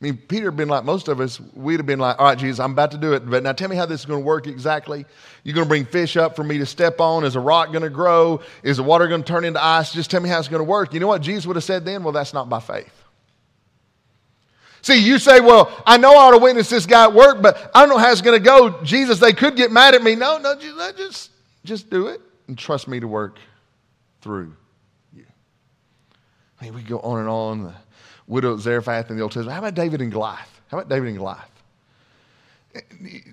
I 0.00 0.04
mean, 0.04 0.18
Peter 0.28 0.46
had 0.46 0.56
been 0.56 0.68
like 0.68 0.84
most 0.84 1.08
of 1.08 1.18
us, 1.18 1.40
we'd 1.54 1.80
have 1.80 1.86
been 1.86 1.98
like, 1.98 2.20
all 2.20 2.26
right, 2.26 2.38
Jesus, 2.38 2.60
I'm 2.60 2.72
about 2.72 2.92
to 2.92 2.98
do 2.98 3.14
it, 3.14 3.28
but 3.28 3.42
now 3.42 3.52
tell 3.52 3.68
me 3.68 3.74
how 3.74 3.86
this 3.86 4.00
is 4.00 4.06
going 4.06 4.20
to 4.20 4.24
work 4.24 4.46
exactly. 4.46 5.04
You're 5.42 5.54
going 5.54 5.64
to 5.64 5.68
bring 5.68 5.86
fish 5.86 6.16
up 6.16 6.36
for 6.36 6.44
me 6.44 6.58
to 6.58 6.66
step 6.66 7.00
on? 7.00 7.24
Is 7.24 7.34
a 7.34 7.40
rock 7.40 7.72
going 7.72 7.82
to 7.82 7.90
grow? 7.90 8.40
Is 8.62 8.76
the 8.76 8.84
water 8.84 9.08
going 9.08 9.24
to 9.24 9.26
turn 9.26 9.44
into 9.44 9.64
ice? 9.64 9.92
Just 9.92 10.12
tell 10.12 10.20
me 10.20 10.28
how 10.28 10.38
it's 10.38 10.46
going 10.46 10.60
to 10.60 10.64
work. 10.64 10.94
You 10.94 11.00
know 11.00 11.08
what 11.08 11.22
Jesus 11.22 11.44
would 11.44 11.56
have 11.56 11.64
said 11.64 11.84
then? 11.84 12.04
Well, 12.04 12.12
that's 12.12 12.32
not 12.32 12.48
by 12.48 12.60
faith. 12.60 13.03
See, 14.84 14.98
you 14.98 15.18
say, 15.18 15.40
well, 15.40 15.82
I 15.86 15.96
know 15.96 16.12
I 16.12 16.26
ought 16.26 16.32
to 16.32 16.38
witness 16.38 16.68
this 16.68 16.84
guy 16.84 17.04
at 17.04 17.14
work, 17.14 17.40
but 17.40 17.70
I 17.74 17.80
don't 17.80 17.88
know 17.88 17.96
how 17.96 18.12
it's 18.12 18.20
going 18.20 18.38
to 18.38 18.44
go. 18.44 18.82
Jesus, 18.82 19.18
they 19.18 19.32
could 19.32 19.56
get 19.56 19.72
mad 19.72 19.94
at 19.94 20.02
me. 20.02 20.14
No, 20.14 20.36
no, 20.36 20.54
just, 20.94 21.30
just 21.64 21.88
do 21.88 22.08
it 22.08 22.20
and 22.48 22.58
trust 22.58 22.86
me 22.86 23.00
to 23.00 23.08
work 23.08 23.38
through 24.20 24.54
you. 25.14 25.24
I 26.60 26.64
mean, 26.64 26.74
we 26.74 26.82
go 26.82 27.00
on 27.00 27.20
and 27.20 27.28
on. 27.30 27.64
The 27.64 27.74
widow 28.26 28.58
Zarephath 28.58 29.08
in 29.08 29.16
the 29.16 29.22
Old 29.22 29.32
Testament. 29.32 29.54
How 29.54 29.60
about 29.60 29.74
David 29.74 30.02
and 30.02 30.12
Goliath? 30.12 30.60
How 30.68 30.76
about 30.76 30.90
David 30.90 31.08
and 31.08 31.16
Goliath? 31.16 31.50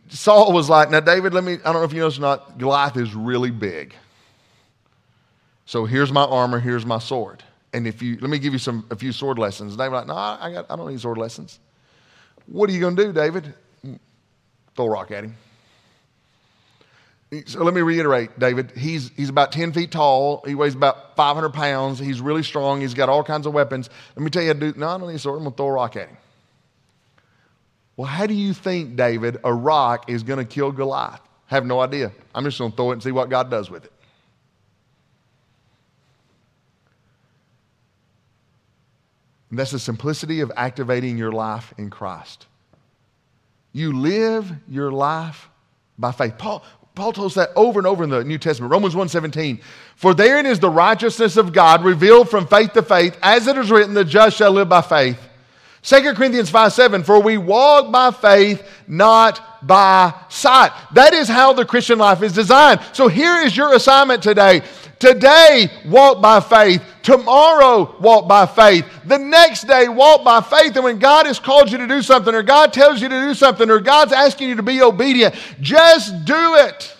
Saul 0.07 0.53
was 0.53 0.69
like, 0.69 0.89
now, 0.89 1.01
David, 1.01 1.33
let 1.33 1.43
me, 1.43 1.55
I 1.55 1.73
don't 1.73 1.73
know 1.73 1.83
if 1.83 1.91
you 1.91 1.99
noticed 1.99 2.19
or 2.19 2.21
not, 2.21 2.59
Goliath 2.59 2.95
is 2.95 3.13
really 3.13 3.51
big. 3.51 3.93
So 5.65 5.83
here's 5.83 6.13
my 6.13 6.23
armor, 6.23 6.61
here's 6.61 6.85
my 6.85 6.99
sword. 6.99 7.43
And 7.73 7.87
if 7.87 8.01
you, 8.01 8.17
let 8.19 8.29
me 8.29 8.39
give 8.39 8.53
you 8.53 8.59
some, 8.59 8.85
a 8.91 8.95
few 8.95 9.11
sword 9.11 9.39
lessons. 9.39 9.75
David, 9.77 9.93
like, 9.93 10.07
no, 10.07 10.15
I, 10.15 10.51
got, 10.51 10.65
I 10.69 10.75
don't 10.75 10.89
need 10.89 10.99
sword 10.99 11.17
lessons. 11.17 11.59
What 12.45 12.69
are 12.69 12.73
you 12.73 12.79
going 12.81 12.95
to 12.95 13.05
do, 13.05 13.13
David? 13.13 13.53
Throw 14.75 14.85
a 14.85 14.89
rock 14.89 15.11
at 15.11 15.23
him. 15.23 15.35
So 17.45 17.63
let 17.63 17.73
me 17.73 17.79
reiterate, 17.79 18.37
David. 18.37 18.71
He's, 18.71 19.09
he's 19.15 19.29
about 19.29 19.53
10 19.53 19.71
feet 19.71 19.91
tall. 19.91 20.43
He 20.45 20.53
weighs 20.53 20.75
about 20.75 21.15
500 21.15 21.53
pounds. 21.53 21.97
He's 21.97 22.19
really 22.19 22.43
strong. 22.43 22.81
He's 22.81 22.93
got 22.93 23.07
all 23.07 23.23
kinds 23.23 23.47
of 23.47 23.53
weapons. 23.53 23.89
Let 24.17 24.23
me 24.23 24.29
tell 24.29 24.43
you, 24.43 24.53
dude, 24.53 24.77
no, 24.77 24.89
I 24.89 24.97
don't 24.97 25.07
need 25.07 25.15
a 25.15 25.19
sword. 25.19 25.37
I'm 25.37 25.43
going 25.43 25.53
to 25.53 25.57
throw 25.57 25.67
a 25.67 25.71
rock 25.71 25.95
at 25.95 26.09
him. 26.09 26.17
Well, 27.95 28.07
how 28.07 28.25
do 28.25 28.33
you 28.33 28.53
think, 28.53 28.97
David, 28.97 29.37
a 29.45 29.53
rock 29.53 30.09
is 30.09 30.23
going 30.23 30.39
to 30.39 30.45
kill 30.45 30.73
Goliath? 30.73 31.21
Have 31.45 31.65
no 31.65 31.79
idea. 31.79 32.11
I'm 32.35 32.43
just 32.43 32.59
going 32.59 32.71
to 32.71 32.75
throw 32.75 32.89
it 32.89 32.93
and 32.93 33.03
see 33.03 33.11
what 33.11 33.29
God 33.29 33.49
does 33.49 33.69
with 33.69 33.85
it. 33.85 33.93
And 39.51 39.59
that's 39.59 39.71
the 39.71 39.79
simplicity 39.79 40.39
of 40.39 40.51
activating 40.55 41.17
your 41.17 41.31
life 41.31 41.73
in 41.77 41.89
Christ. 41.89 42.47
You 43.73 43.93
live 43.93 44.51
your 44.67 44.91
life 44.91 45.49
by 45.99 46.13
faith. 46.13 46.37
Paul, 46.37 46.63
Paul 46.95 47.13
tells 47.13 47.35
that 47.35 47.49
over 47.55 47.79
and 47.79 47.85
over 47.85 48.03
in 48.03 48.09
the 48.09 48.23
New 48.23 48.37
Testament. 48.37 48.71
Romans 48.71 48.95
1:17. 48.95 49.59
For 49.95 50.13
therein 50.13 50.45
is 50.45 50.59
the 50.59 50.69
righteousness 50.69 51.37
of 51.37 51.53
God 51.53 51.83
revealed 51.83 52.29
from 52.29 52.47
faith 52.47 52.73
to 52.73 52.81
faith, 52.81 53.17
as 53.21 53.47
it 53.47 53.57
is 53.57 53.69
written, 53.69 53.93
the 53.93 54.05
just 54.05 54.37
shall 54.37 54.51
live 54.51 54.69
by 54.69 54.81
faith. 54.81 55.19
2 55.83 56.13
Corinthians 56.13 56.49
5 56.49 56.73
7, 56.73 57.03
for 57.03 57.19
we 57.19 57.37
walk 57.37 57.91
by 57.91 58.11
faith, 58.11 58.63
not 58.87 59.65
by 59.65 60.13
sight. 60.29 60.71
That 60.93 61.13
is 61.13 61.27
how 61.27 61.53
the 61.53 61.65
Christian 61.65 61.97
life 61.97 62.21
is 62.21 62.33
designed. 62.33 62.81
So 62.93 63.07
here 63.07 63.37
is 63.37 63.57
your 63.57 63.73
assignment 63.73 64.21
today. 64.21 64.61
Today, 65.01 65.67
walk 65.87 66.21
by 66.21 66.39
faith. 66.39 66.83
Tomorrow, 67.01 67.97
walk 67.99 68.27
by 68.27 68.45
faith. 68.45 68.85
The 69.03 69.17
next 69.17 69.63
day, 69.63 69.87
walk 69.87 70.23
by 70.23 70.41
faith. 70.41 70.75
And 70.75 70.83
when 70.83 70.99
God 70.99 71.25
has 71.25 71.39
called 71.39 71.71
you 71.71 71.79
to 71.79 71.87
do 71.87 72.03
something, 72.03 72.35
or 72.35 72.43
God 72.43 72.71
tells 72.71 73.01
you 73.01 73.09
to 73.09 73.19
do 73.19 73.33
something, 73.33 73.67
or 73.71 73.79
God's 73.79 74.13
asking 74.13 74.49
you 74.49 74.55
to 74.57 74.63
be 74.63 74.79
obedient, 74.83 75.33
just 75.59 76.23
do 76.23 76.53
it. 76.55 76.95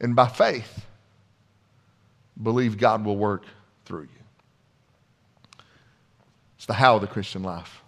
And 0.00 0.14
by 0.14 0.28
faith, 0.28 0.84
believe 2.42 2.76
God 2.76 3.06
will 3.06 3.16
work 3.16 3.44
through 3.86 4.02
you. 4.02 5.62
It's 6.58 6.66
the 6.66 6.74
how 6.74 6.96
of 6.96 7.00
the 7.00 7.06
Christian 7.06 7.42
life. 7.42 7.80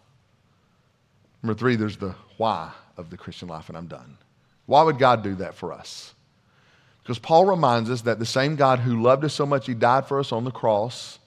Number 1.42 1.59
three, 1.59 1.77
there's 1.77 1.99
the 1.99 2.14
why 2.38 2.73
of 2.97 3.11
the 3.11 3.19
Christian 3.19 3.49
life, 3.49 3.69
and 3.69 3.77
I'm 3.77 3.87
done. 3.87 4.16
Why 4.64 4.83
would 4.83 4.99
God 4.99 5.23
do 5.23 5.35
that 5.35 5.55
for 5.55 5.75
us? 5.75 6.14
Because 7.07 7.21
Paul 7.21 7.45
reminds 7.45 7.88
us 7.88 8.01
that 8.01 8.19
the 8.19 8.27
same 8.27 8.57
God 8.57 8.81
who 8.81 9.01
loved 9.01 9.25
us 9.25 9.33
so 9.33 9.47
much 9.47 9.69
he 9.69 9.75
died 9.75 10.09
for 10.09 10.19
us 10.19 10.33
on 10.33 10.42
the 10.42 10.51
cross, 10.51 11.21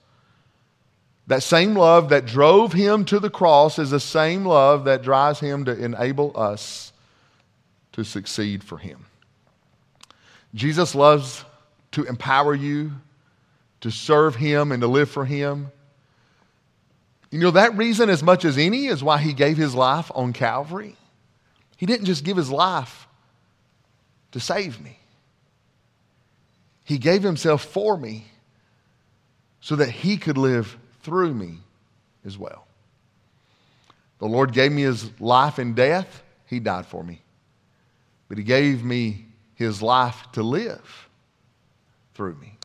that 1.26 1.42
same 1.42 1.74
love 1.74 2.10
that 2.10 2.26
drove 2.26 2.74
him 2.74 3.06
to 3.06 3.18
the 3.18 3.30
cross 3.30 3.78
is 3.78 3.88
the 3.88 3.98
same 3.98 4.44
love 4.44 4.84
that 4.84 5.00
drives 5.00 5.40
him 5.40 5.64
to 5.64 5.72
enable 5.72 6.38
us 6.38 6.92
to 7.92 8.04
succeed 8.04 8.62
for 8.62 8.76
him. 8.76 9.06
Jesus 10.54 10.94
loves 10.94 11.46
to 11.92 12.04
empower 12.04 12.54
you 12.54 12.92
to 13.80 13.90
serve 13.90 14.36
him 14.36 14.72
and 14.72 14.82
to 14.82 14.86
live 14.86 15.08
for 15.08 15.24
him. 15.24 15.72
You 17.30 17.38
know, 17.38 17.52
that 17.52 17.74
reason, 17.74 18.10
as 18.10 18.22
much 18.22 18.44
as 18.44 18.58
any, 18.58 18.84
is 18.84 19.02
why 19.02 19.16
he 19.16 19.32
gave 19.32 19.56
his 19.56 19.74
life 19.74 20.12
on 20.14 20.34
Calvary. 20.34 20.96
He 21.78 21.86
didn't 21.86 22.04
just 22.04 22.22
give 22.22 22.36
his 22.36 22.50
life 22.50 23.08
to 24.32 24.40
save 24.40 24.78
me, 24.78 24.98
he 26.90 26.98
gave 26.98 27.22
himself 27.22 27.62
for 27.62 27.96
me 27.96 28.26
so 29.60 29.76
that 29.76 29.90
he 29.90 30.16
could 30.16 30.36
live 30.36 30.76
through 31.02 31.32
me 31.32 31.58
as 32.24 32.36
well. 32.36 32.66
The 34.18 34.26
Lord 34.26 34.52
gave 34.52 34.72
me 34.72 34.82
his 34.82 35.08
life 35.20 35.60
in 35.60 35.74
death, 35.74 36.24
he 36.46 36.58
died 36.58 36.86
for 36.86 37.04
me. 37.04 37.22
But 38.28 38.38
he 38.38 38.44
gave 38.44 38.82
me 38.82 39.26
his 39.54 39.80
life 39.80 40.20
to 40.32 40.42
live 40.42 41.08
through 42.14 42.34
me. 42.34 42.58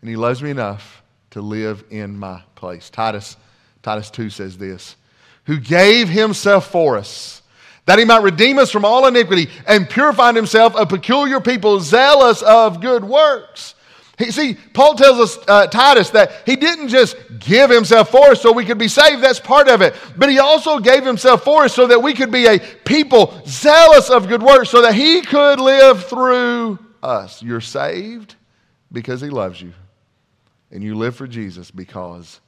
And 0.00 0.08
he 0.08 0.16
loves 0.16 0.42
me 0.42 0.48
enough 0.48 1.02
to 1.32 1.42
live 1.42 1.84
in 1.90 2.18
my 2.18 2.42
place. 2.54 2.88
Titus 2.88 3.36
Titus 3.82 4.10
2 4.10 4.30
says 4.30 4.56
this 4.56 4.96
who 5.44 5.60
gave 5.60 6.08
himself 6.08 6.70
for 6.70 6.96
us, 6.96 7.42
that 7.88 7.98
he 7.98 8.04
might 8.04 8.22
redeem 8.22 8.58
us 8.58 8.70
from 8.70 8.84
all 8.84 9.06
iniquity 9.06 9.48
and 9.66 9.88
purify 9.88 10.30
himself 10.34 10.74
a 10.76 10.84
peculiar 10.84 11.40
people, 11.40 11.80
zealous 11.80 12.42
of 12.42 12.82
good 12.82 13.02
works. 13.02 13.74
He, 14.18 14.30
see, 14.30 14.58
Paul 14.74 14.94
tells 14.94 15.18
us, 15.18 15.38
uh, 15.48 15.68
Titus, 15.68 16.10
that 16.10 16.42
he 16.44 16.54
didn't 16.54 16.88
just 16.88 17.16
give 17.38 17.70
himself 17.70 18.10
for 18.10 18.32
us 18.32 18.42
so 18.42 18.52
we 18.52 18.66
could 18.66 18.76
be 18.76 18.88
saved. 18.88 19.22
That's 19.22 19.40
part 19.40 19.70
of 19.70 19.80
it. 19.80 19.94
But 20.18 20.28
he 20.28 20.38
also 20.38 20.80
gave 20.80 21.02
himself 21.02 21.44
for 21.44 21.64
us 21.64 21.74
so 21.74 21.86
that 21.86 22.02
we 22.02 22.12
could 22.12 22.30
be 22.30 22.44
a 22.44 22.58
people 22.58 23.40
zealous 23.46 24.10
of 24.10 24.28
good 24.28 24.42
works, 24.42 24.68
so 24.68 24.82
that 24.82 24.94
he 24.94 25.22
could 25.22 25.58
live 25.58 26.04
through 26.04 26.78
us. 27.02 27.42
You're 27.42 27.62
saved 27.62 28.34
because 28.92 29.22
he 29.22 29.30
loves 29.30 29.62
you, 29.62 29.72
and 30.70 30.84
you 30.84 30.94
live 30.94 31.16
for 31.16 31.26
Jesus 31.26 31.70
because 31.70 32.38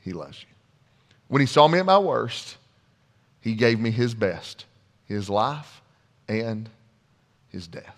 he 0.00 0.12
loves 0.12 0.42
you. 0.42 0.48
When 1.28 1.38
he 1.38 1.46
saw 1.46 1.68
me 1.68 1.78
at 1.78 1.86
my 1.86 1.98
worst, 1.98 2.56
he 3.40 3.54
gave 3.54 3.78
me 3.78 3.92
his 3.92 4.12
best 4.12 4.64
his 5.06 5.28
life 5.28 5.82
and 6.28 6.68
his 7.48 7.66
death. 7.66 7.96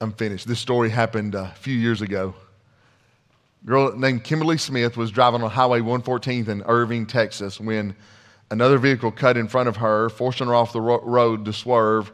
I'm 0.00 0.12
finished. 0.12 0.46
This 0.46 0.58
story 0.58 0.90
happened 0.90 1.34
a 1.34 1.48
few 1.56 1.74
years 1.74 2.02
ago. 2.02 2.34
A 3.62 3.66
girl 3.66 3.96
named 3.96 4.24
Kimberly 4.24 4.58
Smith 4.58 4.96
was 4.96 5.10
driving 5.10 5.42
on 5.42 5.50
Highway 5.50 5.80
114th 5.80 6.48
in 6.48 6.62
Irving, 6.62 7.06
Texas, 7.06 7.58
when 7.58 7.96
another 8.50 8.78
vehicle 8.78 9.10
cut 9.10 9.36
in 9.36 9.48
front 9.48 9.68
of 9.68 9.76
her, 9.76 10.10
forcing 10.10 10.46
her 10.46 10.54
off 10.54 10.72
the 10.72 10.80
road 10.80 11.44
to 11.46 11.52
swerve. 11.52 12.12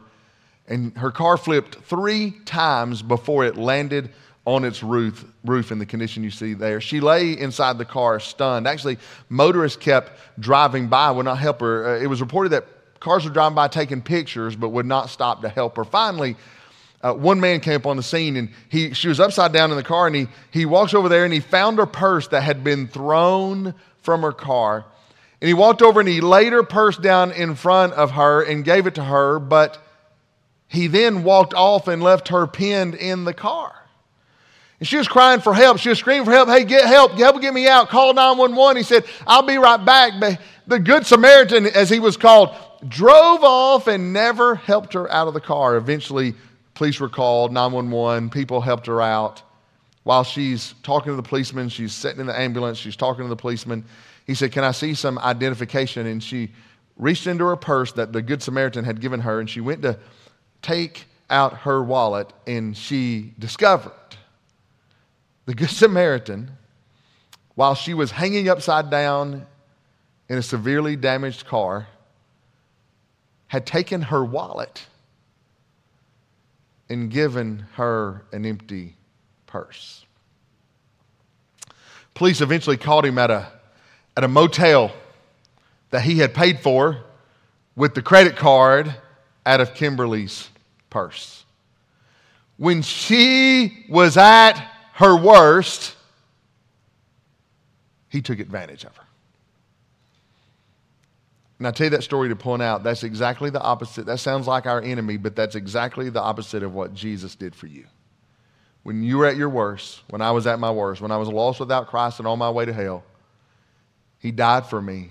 And 0.67 0.95
her 0.97 1.11
car 1.11 1.35
flipped 1.37 1.75
three 1.83 2.31
times 2.45 3.01
before 3.01 3.43
it 3.45 3.57
landed 3.57 4.11
on 4.45 4.63
its 4.63 4.81
roof, 4.81 5.23
roof 5.45 5.71
in 5.71 5.79
the 5.79 5.85
condition 5.85 6.23
you 6.23 6.31
see 6.31 6.53
there. 6.53 6.81
She 6.81 6.99
lay 6.99 7.37
inside 7.37 7.77
the 7.77 7.85
car 7.85 8.19
stunned. 8.19 8.67
Actually, 8.67 8.97
motorists 9.29 9.77
kept 9.77 10.19
driving 10.39 10.87
by, 10.87 11.11
would 11.11 11.25
not 11.25 11.37
help 11.37 11.59
her. 11.61 11.95
Uh, 11.95 11.99
it 11.99 12.07
was 12.07 12.21
reported 12.21 12.49
that 12.49 12.65
cars 12.99 13.23
were 13.23 13.31
driving 13.31 13.55
by 13.55 13.67
taking 13.67 14.01
pictures, 14.01 14.55
but 14.55 14.69
would 14.69 14.85
not 14.85 15.09
stop 15.09 15.41
to 15.41 15.49
help 15.49 15.77
her. 15.77 15.83
Finally, 15.83 16.35
uh, 17.03 17.13
one 17.13 17.39
man 17.39 17.59
came 17.59 17.75
up 17.75 17.85
on 17.85 17.97
the 17.97 18.03
scene 18.03 18.35
and 18.35 18.49
he, 18.69 18.93
she 18.93 19.07
was 19.07 19.19
upside 19.19 19.51
down 19.51 19.71
in 19.71 19.77
the 19.77 19.83
car 19.83 20.07
and 20.07 20.15
he, 20.15 20.27
he 20.51 20.65
walks 20.65 20.93
over 20.93 21.09
there 21.09 21.23
and 21.25 21.33
he 21.33 21.39
found 21.39 21.77
her 21.77 21.85
purse 21.85 22.27
that 22.29 22.41
had 22.41 22.63
been 22.63 22.87
thrown 22.87 23.73
from 24.01 24.21
her 24.21 24.31
car. 24.31 24.85
And 25.39 25.47
he 25.47 25.53
walked 25.53 25.81
over 25.81 25.99
and 25.99 26.09
he 26.09 26.21
laid 26.21 26.53
her 26.53 26.63
purse 26.63 26.97
down 26.97 27.31
in 27.31 27.55
front 27.55 27.93
of 27.93 28.11
her 28.11 28.43
and 28.43 28.63
gave 28.63 28.85
it 28.85 28.95
to 28.95 29.03
her, 29.03 29.39
but 29.39 29.79
he 30.67 30.87
then 30.87 31.23
walked 31.23 31.53
off 31.53 31.87
and 31.87 32.03
left 32.03 32.27
her 32.29 32.45
pinned 32.45 32.95
in 32.95 33.23
the 33.23 33.33
car. 33.33 33.80
And 34.81 34.87
she 34.87 34.97
was 34.97 35.07
crying 35.07 35.41
for 35.41 35.53
help. 35.53 35.77
She 35.77 35.89
was 35.89 35.99
screaming 35.99 36.25
for 36.25 36.31
help. 36.31 36.49
Hey, 36.49 36.63
get 36.63 36.87
help. 36.87 37.11
Help 37.11 37.39
get 37.39 37.53
me 37.53 37.67
out. 37.67 37.89
Call 37.89 38.15
911. 38.15 38.77
He 38.77 38.83
said, 38.83 39.05
I'll 39.27 39.43
be 39.43 39.57
right 39.57 39.77
back. 39.77 40.13
But 40.19 40.41
the 40.65 40.79
Good 40.79 41.05
Samaritan, 41.05 41.67
as 41.67 41.87
he 41.87 41.99
was 41.99 42.17
called, 42.17 42.55
drove 42.87 43.43
off 43.43 43.85
and 43.85 44.11
never 44.11 44.55
helped 44.55 44.93
her 44.93 45.09
out 45.11 45.27
of 45.27 45.35
the 45.35 45.39
car. 45.39 45.75
Eventually, 45.75 46.33
police 46.73 46.99
were 46.99 47.09
called, 47.09 47.51
911. 47.51 48.31
People 48.31 48.59
helped 48.59 48.87
her 48.87 49.03
out. 49.03 49.43
While 50.01 50.23
she's 50.23 50.73
talking 50.81 51.11
to 51.11 51.15
the 51.15 51.21
policeman, 51.21 51.69
she's 51.69 51.93
sitting 51.93 52.19
in 52.19 52.25
the 52.25 52.37
ambulance, 52.39 52.79
she's 52.79 52.95
talking 52.95 53.23
to 53.23 53.29
the 53.29 53.35
policeman. 53.35 53.85
He 54.25 54.33
said, 54.33 54.51
Can 54.51 54.63
I 54.63 54.71
see 54.71 54.95
some 54.95 55.19
identification? 55.19 56.07
And 56.07 56.23
she 56.23 56.53
reached 56.97 57.27
into 57.27 57.45
her 57.45 57.55
purse 57.55 57.91
that 57.91 58.13
the 58.13 58.23
Good 58.23 58.41
Samaritan 58.41 58.83
had 58.83 58.99
given 58.99 59.19
her, 59.19 59.39
and 59.39 59.47
she 59.47 59.61
went 59.61 59.83
to 59.83 59.99
take 60.63 61.05
out 61.29 61.53
her 61.59 61.83
wallet, 61.83 62.33
and 62.47 62.75
she 62.75 63.35
discovered 63.37 63.91
the 65.45 65.53
Good 65.53 65.69
Samaritan, 65.71 66.51
while 67.55 67.75
she 67.75 67.93
was 67.93 68.11
hanging 68.11 68.49
upside 68.49 68.89
down 68.89 69.45
in 70.29 70.37
a 70.37 70.41
severely 70.41 70.95
damaged 70.95 71.45
car, 71.45 71.87
had 73.47 73.65
taken 73.65 74.03
her 74.03 74.23
wallet 74.23 74.85
and 76.89 77.09
given 77.11 77.65
her 77.73 78.23
an 78.31 78.45
empty 78.45 78.95
purse. 79.45 80.05
Police 82.13 82.41
eventually 82.41 82.77
caught 82.77 83.05
him 83.05 83.17
at 83.17 83.31
a, 83.31 83.51
at 84.15 84.23
a 84.23 84.27
motel 84.27 84.91
that 85.89 86.01
he 86.03 86.19
had 86.19 86.33
paid 86.33 86.59
for 86.59 87.03
with 87.75 87.93
the 87.93 88.01
credit 88.01 88.35
card 88.35 88.95
out 89.45 89.59
of 89.59 89.73
Kimberly's 89.73 90.49
purse. 90.89 91.45
When 92.57 92.81
she 92.81 93.85
was 93.89 94.17
at 94.17 94.70
her 95.01 95.15
worst, 95.15 95.95
he 98.07 98.21
took 98.21 98.39
advantage 98.39 98.83
of 98.83 98.95
her. 98.95 99.03
And 101.57 101.67
I 101.67 101.71
tell 101.71 101.85
you 101.85 101.91
that 101.91 102.03
story 102.03 102.29
to 102.29 102.35
point 102.35 102.61
out 102.61 102.83
that's 102.83 103.03
exactly 103.03 103.49
the 103.49 103.61
opposite. 103.61 104.05
That 104.05 104.19
sounds 104.19 104.45
like 104.45 104.67
our 104.67 104.79
enemy, 104.79 105.17
but 105.17 105.35
that's 105.35 105.55
exactly 105.55 106.09
the 106.09 106.21
opposite 106.21 106.61
of 106.61 106.75
what 106.75 106.93
Jesus 106.93 107.33
did 107.35 107.55
for 107.55 107.65
you. 107.65 107.85
When 108.83 109.03
you 109.03 109.17
were 109.17 109.25
at 109.25 109.37
your 109.37 109.49
worst, 109.49 110.01
when 110.09 110.21
I 110.21 110.31
was 110.31 110.45
at 110.45 110.59
my 110.59 110.71
worst, 110.71 111.01
when 111.01 111.11
I 111.11 111.17
was 111.17 111.29
lost 111.29 111.59
without 111.59 111.87
Christ 111.87 112.19
and 112.19 112.27
on 112.27 112.37
my 112.37 112.49
way 112.49 112.65
to 112.65 112.73
hell, 112.73 113.03
He 114.19 114.31
died 114.31 114.67
for 114.67 114.81
me 114.81 115.09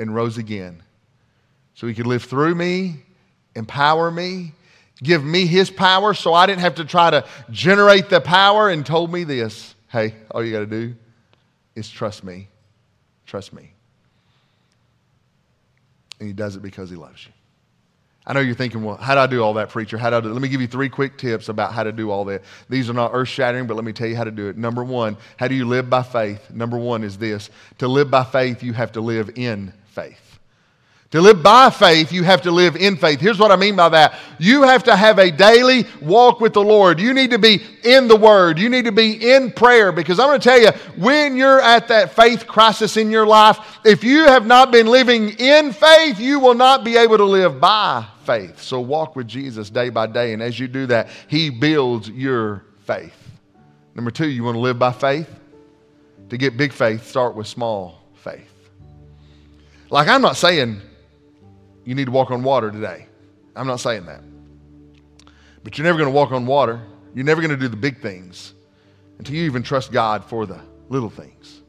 and 0.00 0.14
rose 0.14 0.36
again 0.36 0.82
so 1.74 1.86
He 1.86 1.94
could 1.94 2.06
live 2.08 2.24
through 2.24 2.56
me, 2.56 3.02
empower 3.54 4.10
me, 4.10 4.52
give 5.02 5.24
me 5.24 5.46
his 5.46 5.70
power 5.70 6.14
so 6.14 6.32
I 6.32 6.46
didn't 6.46 6.60
have 6.60 6.76
to 6.76 6.84
try 6.84 7.10
to 7.10 7.26
generate 7.50 8.08
the 8.08 8.20
power 8.20 8.68
and 8.68 8.84
told 8.84 9.12
me 9.12 9.24
this 9.24 9.74
hey, 9.88 10.14
all 10.30 10.42
you 10.42 10.50
got 10.52 10.60
to 10.60 10.66
do 10.66 10.94
is 11.74 11.90
trust 11.90 12.24
me. 12.24 12.48
Trust 13.26 13.52
me. 13.52 13.72
And 16.18 16.26
he 16.26 16.32
does 16.32 16.56
it 16.56 16.62
because 16.62 16.88
he 16.88 16.96
loves 16.96 17.26
you. 17.26 17.32
I 18.24 18.32
know 18.32 18.40
you're 18.40 18.54
thinking, 18.54 18.84
well, 18.84 18.96
how 18.96 19.14
do 19.14 19.20
I 19.20 19.26
do 19.26 19.42
all 19.42 19.54
that, 19.54 19.68
preacher? 19.68 19.98
How 19.98 20.10
do 20.10 20.16
I 20.16 20.20
do? 20.20 20.28
Let 20.28 20.40
me 20.40 20.48
give 20.48 20.60
you 20.60 20.68
three 20.68 20.88
quick 20.88 21.18
tips 21.18 21.48
about 21.48 21.72
how 21.72 21.82
to 21.82 21.90
do 21.90 22.10
all 22.10 22.24
that. 22.26 22.42
These 22.68 22.88
are 22.88 22.92
not 22.92 23.10
earth 23.12 23.28
shattering, 23.28 23.66
but 23.66 23.74
let 23.74 23.84
me 23.84 23.92
tell 23.92 24.06
you 24.06 24.14
how 24.14 24.24
to 24.24 24.30
do 24.30 24.48
it. 24.48 24.56
Number 24.56 24.84
one, 24.84 25.16
how 25.36 25.48
do 25.48 25.56
you 25.56 25.66
live 25.66 25.90
by 25.90 26.04
faith? 26.04 26.50
Number 26.50 26.78
one 26.78 27.02
is 27.02 27.18
this 27.18 27.50
to 27.78 27.88
live 27.88 28.10
by 28.10 28.22
faith, 28.22 28.62
you 28.62 28.72
have 28.74 28.92
to 28.92 29.00
live 29.00 29.30
in 29.34 29.72
faith. 29.86 30.31
To 31.12 31.20
live 31.20 31.42
by 31.42 31.68
faith, 31.68 32.10
you 32.10 32.22
have 32.22 32.40
to 32.42 32.50
live 32.50 32.74
in 32.74 32.96
faith. 32.96 33.20
Here's 33.20 33.38
what 33.38 33.52
I 33.52 33.56
mean 33.56 33.76
by 33.76 33.90
that. 33.90 34.14
You 34.38 34.62
have 34.62 34.82
to 34.84 34.96
have 34.96 35.18
a 35.18 35.30
daily 35.30 35.84
walk 36.00 36.40
with 36.40 36.54
the 36.54 36.62
Lord. 36.62 36.98
You 36.98 37.12
need 37.12 37.30
to 37.32 37.38
be 37.38 37.62
in 37.84 38.08
the 38.08 38.16
Word. 38.16 38.58
You 38.58 38.70
need 38.70 38.86
to 38.86 38.92
be 38.92 39.30
in 39.30 39.52
prayer 39.52 39.92
because 39.92 40.18
I'm 40.18 40.28
going 40.28 40.40
to 40.40 40.44
tell 40.44 40.58
you, 40.58 40.70
when 40.96 41.36
you're 41.36 41.60
at 41.60 41.88
that 41.88 42.16
faith 42.16 42.46
crisis 42.46 42.96
in 42.96 43.10
your 43.10 43.26
life, 43.26 43.58
if 43.84 44.02
you 44.02 44.20
have 44.20 44.46
not 44.46 44.72
been 44.72 44.86
living 44.86 45.38
in 45.38 45.74
faith, 45.74 46.18
you 46.18 46.40
will 46.40 46.54
not 46.54 46.82
be 46.82 46.96
able 46.96 47.18
to 47.18 47.26
live 47.26 47.60
by 47.60 48.06
faith. 48.24 48.62
So 48.62 48.80
walk 48.80 49.14
with 49.14 49.28
Jesus 49.28 49.68
day 49.68 49.90
by 49.90 50.06
day. 50.06 50.32
And 50.32 50.42
as 50.42 50.58
you 50.58 50.66
do 50.66 50.86
that, 50.86 51.10
He 51.28 51.50
builds 51.50 52.08
your 52.08 52.64
faith. 52.86 53.12
Number 53.94 54.10
two, 54.10 54.30
you 54.30 54.44
want 54.44 54.54
to 54.54 54.60
live 54.60 54.78
by 54.78 54.92
faith? 54.92 55.28
To 56.30 56.38
get 56.38 56.56
big 56.56 56.72
faith, 56.72 57.06
start 57.06 57.34
with 57.34 57.46
small 57.46 58.00
faith. 58.14 58.48
Like, 59.90 60.08
I'm 60.08 60.22
not 60.22 60.38
saying 60.38 60.80
you 61.84 61.94
need 61.94 62.06
to 62.06 62.10
walk 62.10 62.30
on 62.30 62.42
water 62.42 62.70
today. 62.70 63.06
I'm 63.54 63.66
not 63.66 63.80
saying 63.80 64.06
that. 64.06 64.22
But 65.64 65.78
you're 65.78 65.84
never 65.84 65.98
going 65.98 66.10
to 66.10 66.14
walk 66.14 66.32
on 66.32 66.46
water. 66.46 66.80
You're 67.14 67.24
never 67.24 67.40
going 67.40 67.50
to 67.50 67.56
do 67.56 67.68
the 67.68 67.76
big 67.76 68.00
things 68.00 68.54
until 69.18 69.36
you 69.36 69.44
even 69.44 69.62
trust 69.62 69.92
God 69.92 70.24
for 70.24 70.46
the 70.46 70.60
little 70.88 71.10
things. 71.10 71.60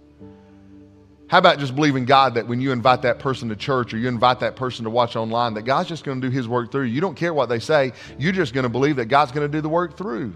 How 1.27 1.39
about 1.39 1.57
just 1.57 1.75
believing 1.75 2.05
God 2.05 2.35
that 2.35 2.47
when 2.47 2.61
you 2.61 2.71
invite 2.71 3.01
that 3.01 3.17
person 3.19 3.49
to 3.49 3.55
church 3.55 3.93
or 3.93 3.97
you 3.97 4.07
invite 4.07 4.39
that 4.41 4.55
person 4.55 4.83
to 4.83 4.91
watch 4.91 5.15
online, 5.15 5.55
that 5.55 5.63
God's 5.63 5.89
just 5.89 6.03
going 6.03 6.21
to 6.21 6.27
do 6.27 6.31
his 6.31 6.47
work 6.47 6.71
through 6.71 6.83
you? 6.83 6.93
You 6.93 7.01
don't 7.01 7.15
care 7.15 7.33
what 7.33 7.49
they 7.49 7.59
say. 7.59 7.93
You're 8.19 8.33
just 8.33 8.53
going 8.53 8.63
to 8.63 8.69
believe 8.69 8.97
that 8.97 9.05
God's 9.05 9.31
going 9.31 9.49
to 9.49 9.51
do 9.51 9.61
the 9.61 9.69
work 9.69 9.97
through. 9.97 10.35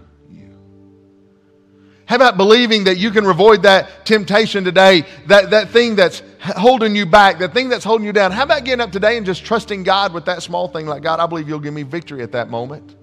How 2.08 2.16
about 2.16 2.38
believing 2.38 2.84
that 2.84 2.96
you 2.96 3.10
can 3.10 3.26
avoid 3.26 3.64
that 3.64 4.06
temptation 4.06 4.64
today, 4.64 5.04
that, 5.26 5.50
that 5.50 5.68
thing 5.68 5.94
that's 5.94 6.22
holding 6.40 6.96
you 6.96 7.04
back, 7.04 7.38
that 7.40 7.52
thing 7.52 7.68
that's 7.68 7.84
holding 7.84 8.06
you 8.06 8.14
down? 8.14 8.32
How 8.32 8.44
about 8.44 8.64
getting 8.64 8.80
up 8.80 8.90
today 8.90 9.18
and 9.18 9.26
just 9.26 9.44
trusting 9.44 9.82
God 9.82 10.14
with 10.14 10.24
that 10.24 10.42
small 10.42 10.68
thing 10.68 10.86
like, 10.86 11.02
God, 11.02 11.20
I 11.20 11.26
believe 11.26 11.50
you'll 11.50 11.58
give 11.60 11.74
me 11.74 11.82
victory 11.82 12.22
at 12.22 12.32
that 12.32 12.48
moment? 12.48 12.96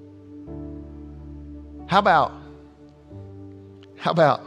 How 1.87 1.99
about, 1.99 2.31
how 3.95 4.09
about 4.09 4.41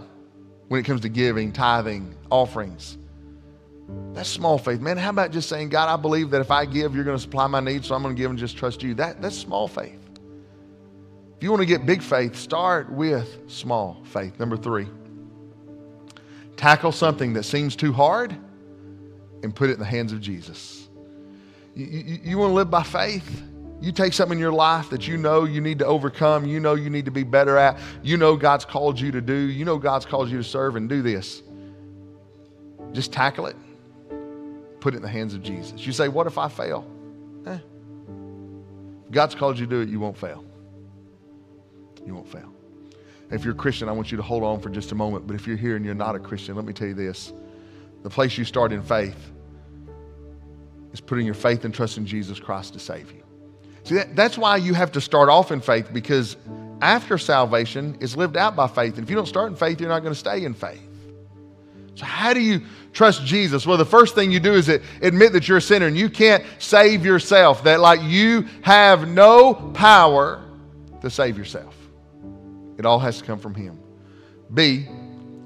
when 0.67 0.81
it 0.81 0.83
comes 0.83 1.03
to 1.03 1.09
giving, 1.09 1.53
tithing, 1.53 2.17
offerings? 2.29 2.99
That's 4.13 4.29
small 4.29 4.59
faith, 4.59 4.81
man. 4.81 4.97
How 4.97 5.11
about 5.11 5.31
just 5.31 5.49
saying, 5.49 5.69
God, 5.69 5.89
I 5.89 5.95
believe 6.03 6.31
that 6.31 6.41
if 6.41 6.51
I 6.51 6.65
give, 6.65 6.97
you're 6.97 7.05
going 7.05 7.17
to 7.17 7.23
supply 7.23 7.47
my 7.47 7.61
needs, 7.61 7.87
so 7.87 7.95
I'm 7.95 8.03
going 8.03 8.17
to 8.17 8.21
give 8.21 8.29
and 8.29 8.37
just 8.39 8.57
trust 8.57 8.83
you? 8.83 8.95
That, 8.95 9.23
that's 9.23 9.39
small 9.39 9.69
faith. 9.69 10.01
If 11.39 11.45
you 11.45 11.51
want 11.51 11.61
to 11.61 11.67
get 11.67 11.87
big 11.87 12.03
faith, 12.03 12.35
start 12.35 12.91
with 12.91 13.45
small 13.47 14.03
faith. 14.07 14.41
Number 14.41 14.57
three, 14.57 14.89
tackle 16.57 16.91
something 16.91 17.35
that 17.35 17.45
seems 17.45 17.77
too 17.77 17.93
hard 17.93 18.37
and 19.45 19.55
put 19.55 19.71
it 19.71 19.75
in 19.75 19.79
the 19.79 19.85
hands 19.85 20.13
of 20.13 20.21
Jesus. 20.21 20.89
You, 21.77 21.87
you, 21.87 22.21
you 22.25 22.39
want 22.39 22.51
to 22.51 22.55
live 22.55 22.73
by 22.73 22.83
faith? 22.83 23.45
You 23.81 23.93
take 23.93 24.15
something 24.15 24.37
in 24.37 24.43
your 24.43 24.53
life 24.53 24.91
that 24.91 25.07
you 25.07 25.17
know 25.17 25.45
you 25.45 25.61
need 25.61 25.79
to 25.79 25.87
overcome, 25.87 26.45
you 26.45 26.59
know 26.59 26.75
you 26.75 26.91
need 26.91 27.05
to 27.05 27.13
be 27.13 27.23
better 27.23 27.57
at, 27.57 27.79
you 28.03 28.17
know 28.17 28.37
God's 28.37 28.65
called 28.65 28.99
you 28.99 29.13
to 29.13 29.21
do, 29.21 29.37
you 29.37 29.65
know 29.65 29.79
God's 29.79 30.07
called 30.07 30.31
you 30.31 30.39
to 30.39 30.45
serve 30.45 30.75
and 30.75 30.89
do 30.89 31.03
this. 31.03 31.45
Just 32.91 33.13
tackle 33.13 33.47
it, 33.47 33.55
put 34.81 34.93
it 34.93 34.97
in 34.97 35.05
the 35.05 35.09
hands 35.09 35.35
of 35.35 35.43
Jesus. 35.45 35.87
You 35.87 35.93
say, 35.93 36.09
What 36.09 36.27
if 36.27 36.37
I 36.37 36.49
fail? 36.49 36.85
Eh. 37.47 37.59
God's 39.13 39.37
called 39.37 39.57
you 39.57 39.67
to 39.67 39.71
do 39.71 39.81
it, 39.83 39.89
you 39.89 40.01
won't 40.01 40.19
fail. 40.19 40.45
You 42.09 42.15
won't 42.15 42.33
fail. 42.33 42.51
If 43.31 43.45
you're 43.45 43.53
a 43.53 43.57
Christian, 43.57 43.87
I 43.87 43.93
want 43.93 44.11
you 44.11 44.17
to 44.17 44.23
hold 44.23 44.43
on 44.43 44.61
for 44.61 44.71
just 44.71 44.93
a 44.93 44.95
moment. 44.95 45.27
But 45.27 45.37
if 45.37 45.47
you're 45.47 45.59
here 45.59 45.77
and 45.77 45.85
you're 45.85 45.95
not 45.95 46.17
a 46.17 46.19
Christian, 46.19 46.57
let 46.57 46.65
me 46.65 46.73
tell 46.73 46.89
you 46.89 46.95
this 46.95 47.35
the 48.03 48.09
place 48.09 48.39
you 48.39 48.45
start 48.45 48.73
in 48.73 48.83
faith 48.83 49.31
is 50.95 51.01
putting 51.03 51.27
your 51.27 51.35
faith 51.35 51.67
and 51.67 51.75
trust 51.75 51.99
in 51.99 52.07
Jesus 52.07 52.41
Christ 52.41 52.73
to 52.73 52.79
save 52.79 53.13
you. 53.13 53.23
See, 53.85 53.97
that, 53.97 54.17
that's 54.17 54.39
why 54.39 54.57
you 54.57 54.73
have 54.73 54.91
to 54.93 55.03
start 55.03 55.29
off 55.29 55.53
in 55.53 55.61
faith 55.61 55.91
because 55.93 56.39
after 56.81 57.19
salvation 57.19 57.99
is 58.01 58.17
lived 58.17 58.39
out 58.39 58.57
by 58.57 58.69
faith. 58.69 58.95
And 58.95 59.05
if 59.05 59.11
you 59.11 59.17
don't 59.17 59.27
start 59.27 59.51
in 59.51 59.57
faith, 59.57 59.81
you're 59.81 59.91
not 59.91 60.01
going 60.01 60.15
to 60.15 60.19
stay 60.19 60.47
in 60.47 60.55
faith. 60.55 60.81
So, 61.95 62.07
how 62.07 62.33
do 62.33 62.41
you 62.41 62.63
trust 62.95 63.27
Jesus? 63.27 63.67
Well, 63.67 63.77
the 63.77 63.85
first 63.85 64.15
thing 64.15 64.31
you 64.31 64.41
do 64.41 64.55
is 64.55 64.71
admit 64.71 65.35
that 65.35 65.47
you're 65.47 65.59
a 65.59 65.63
sinner 65.63 65.87
and 65.87 65.99
you 65.99 66.09
can't 66.09 66.43
save 66.59 67.05
yourself, 67.05 67.65
that 67.65 67.81
like 67.81 68.01
you 68.03 68.47
have 68.63 69.07
no 69.07 69.53
power 69.75 70.43
to 71.03 71.11
save 71.11 71.37
yourself. 71.37 71.75
It 72.79 72.87
all 72.87 73.01
has 73.01 73.19
to 73.19 73.25
come 73.25 73.39
from 73.39 73.55
Him. 73.55 73.79
B, 74.55 74.87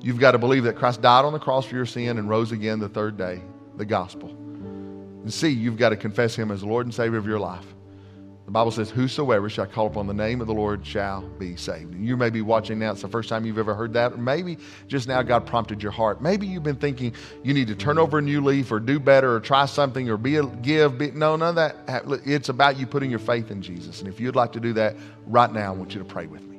you've 0.00 0.20
got 0.20 0.32
to 0.32 0.38
believe 0.38 0.64
that 0.64 0.76
Christ 0.76 1.00
died 1.00 1.24
on 1.24 1.32
the 1.32 1.38
cross 1.38 1.66
for 1.66 1.74
your 1.74 1.86
sin 1.86 2.18
and 2.18 2.28
rose 2.28 2.52
again 2.52 2.78
the 2.78 2.88
third 2.88 3.16
day, 3.16 3.40
the 3.76 3.86
gospel. 3.86 4.28
And 4.28 5.32
C, 5.32 5.48
you've 5.48 5.78
got 5.78 5.88
to 5.88 5.96
confess 5.96 6.36
Him 6.36 6.50
as 6.50 6.62
Lord 6.62 6.86
and 6.86 6.94
Savior 6.94 7.18
of 7.18 7.26
your 7.26 7.38
life. 7.38 7.66
The 8.44 8.50
Bible 8.50 8.72
says, 8.72 8.90
Whosoever 8.90 9.48
shall 9.48 9.66
call 9.66 9.86
upon 9.86 10.08
the 10.08 10.14
name 10.14 10.40
of 10.40 10.48
the 10.48 10.52
Lord 10.52 10.84
shall 10.84 11.22
be 11.22 11.56
saved. 11.56 11.94
And 11.94 12.04
you 12.04 12.16
may 12.16 12.28
be 12.28 12.42
watching 12.42 12.78
now, 12.78 12.90
it's 12.90 13.02
the 13.02 13.08
first 13.08 13.28
time 13.28 13.46
you've 13.46 13.56
ever 13.56 13.74
heard 13.74 13.92
that, 13.92 14.12
or 14.12 14.16
maybe 14.16 14.58
just 14.88 15.06
now 15.06 15.22
God 15.22 15.46
prompted 15.46 15.82
your 15.82 15.92
heart. 15.92 16.20
Maybe 16.20 16.46
you've 16.46 16.64
been 16.64 16.76
thinking 16.76 17.14
you 17.44 17.54
need 17.54 17.68
to 17.68 17.76
turn 17.76 17.98
over 17.98 18.18
a 18.18 18.22
new 18.22 18.42
leaf 18.42 18.72
or 18.72 18.80
do 18.80 18.98
better 18.98 19.34
or 19.34 19.40
try 19.40 19.64
something 19.66 20.10
or 20.10 20.16
be 20.16 20.36
a 20.36 20.44
give. 20.44 20.98
Be, 20.98 21.12
no, 21.12 21.36
none 21.36 21.56
of 21.56 21.76
that. 21.86 22.02
It's 22.26 22.48
about 22.48 22.78
you 22.78 22.86
putting 22.86 23.10
your 23.10 23.20
faith 23.20 23.50
in 23.52 23.62
Jesus. 23.62 24.00
And 24.00 24.08
if 24.08 24.18
you'd 24.18 24.36
like 24.36 24.52
to 24.52 24.60
do 24.60 24.72
that 24.72 24.96
right 25.26 25.52
now, 25.52 25.72
I 25.72 25.76
want 25.76 25.94
you 25.94 26.00
to 26.00 26.04
pray 26.04 26.26
with 26.26 26.42
me. 26.42 26.51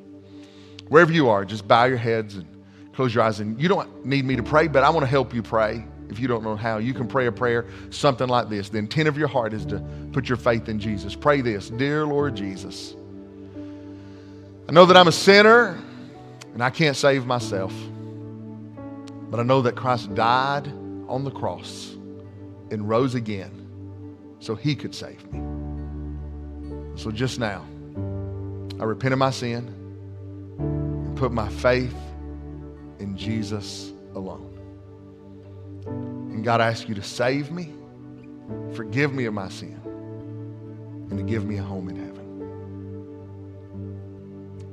Wherever 0.90 1.12
you 1.12 1.30
are, 1.30 1.46
just 1.46 1.68
bow 1.68 1.86
your 1.86 1.98
heads 1.98 2.36
and 2.36 2.48
close 2.94 3.14
your 3.14 3.24
eyes. 3.24 3.40
And 3.40 3.60
you 3.60 3.68
don't 3.68 4.06
need 4.06 4.26
me 4.26 4.36
to 4.36 4.44
pray, 4.44 4.68
but 4.68 4.84
I 4.84 4.90
want 4.90 5.04
to 5.04 5.10
help 5.10 5.34
you 5.34 5.42
pray 5.42 5.86
if 6.10 6.20
you 6.20 6.28
don't 6.28 6.44
know 6.44 6.56
how, 6.56 6.78
you 6.78 6.94
can 6.94 7.08
pray 7.08 7.26
a 7.26 7.32
prayer, 7.32 7.66
something 7.90 8.28
like 8.28 8.50
this. 8.50 8.70
The 8.70 8.78
intent 8.78 9.08
of 9.08 9.18
your 9.18 9.28
heart 9.28 9.54
is 9.54 9.66
to 9.68 9.84
put 10.12 10.30
your 10.30 10.38
faith 10.38 10.70
in 10.70 10.80
Jesus. 10.80 11.16
Pray 11.16 11.42
this 11.42 11.70
Dear 11.70 12.06
Lord 12.06 12.36
Jesus, 12.36 12.96
I 14.70 14.72
know 14.72 14.86
that 14.86 14.96
I'm 14.96 15.08
a 15.08 15.14
sinner 15.14 15.80
and 16.54 16.64
I 16.64 16.70
can't 16.70 16.96
save 16.96 17.26
myself, 17.26 17.74
but 19.32 19.40
I 19.40 19.44
know 19.44 19.64
that 19.64 19.76
Christ 19.76 20.14
died 20.14 20.68
on 21.08 21.24
the 21.24 21.32
cross 21.32 21.96
and 22.70 22.88
rose 22.88 23.16
again 23.16 24.36
so 24.40 24.56
he 24.56 24.76
could 24.76 24.94
save 24.94 25.32
me. 25.32 25.40
So 26.96 27.10
just 27.10 27.40
now, 27.40 27.66
I 28.80 28.84
repent 28.84 29.14
of 29.14 29.20
my 29.20 29.32
sin 29.32 29.83
and 30.60 31.18
put 31.18 31.32
my 31.32 31.50
faith 31.50 31.96
in 33.00 33.18
Jesus 33.18 33.92
alone. 34.16 34.50
And 35.86 36.44
God, 36.44 36.62
I 36.62 36.68
ask 36.68 36.88
you 36.88 36.96
to 36.96 37.04
save 37.04 37.52
me, 37.52 37.74
forgive 38.74 39.14
me 39.14 39.26
of 39.26 39.34
my 39.34 39.50
sin, 39.50 39.80
and 41.10 41.18
to 41.18 41.24
give 41.24 41.46
me 41.46 41.58
a 41.58 41.64
home 41.64 41.90
in 41.90 41.96
heaven. 41.96 42.14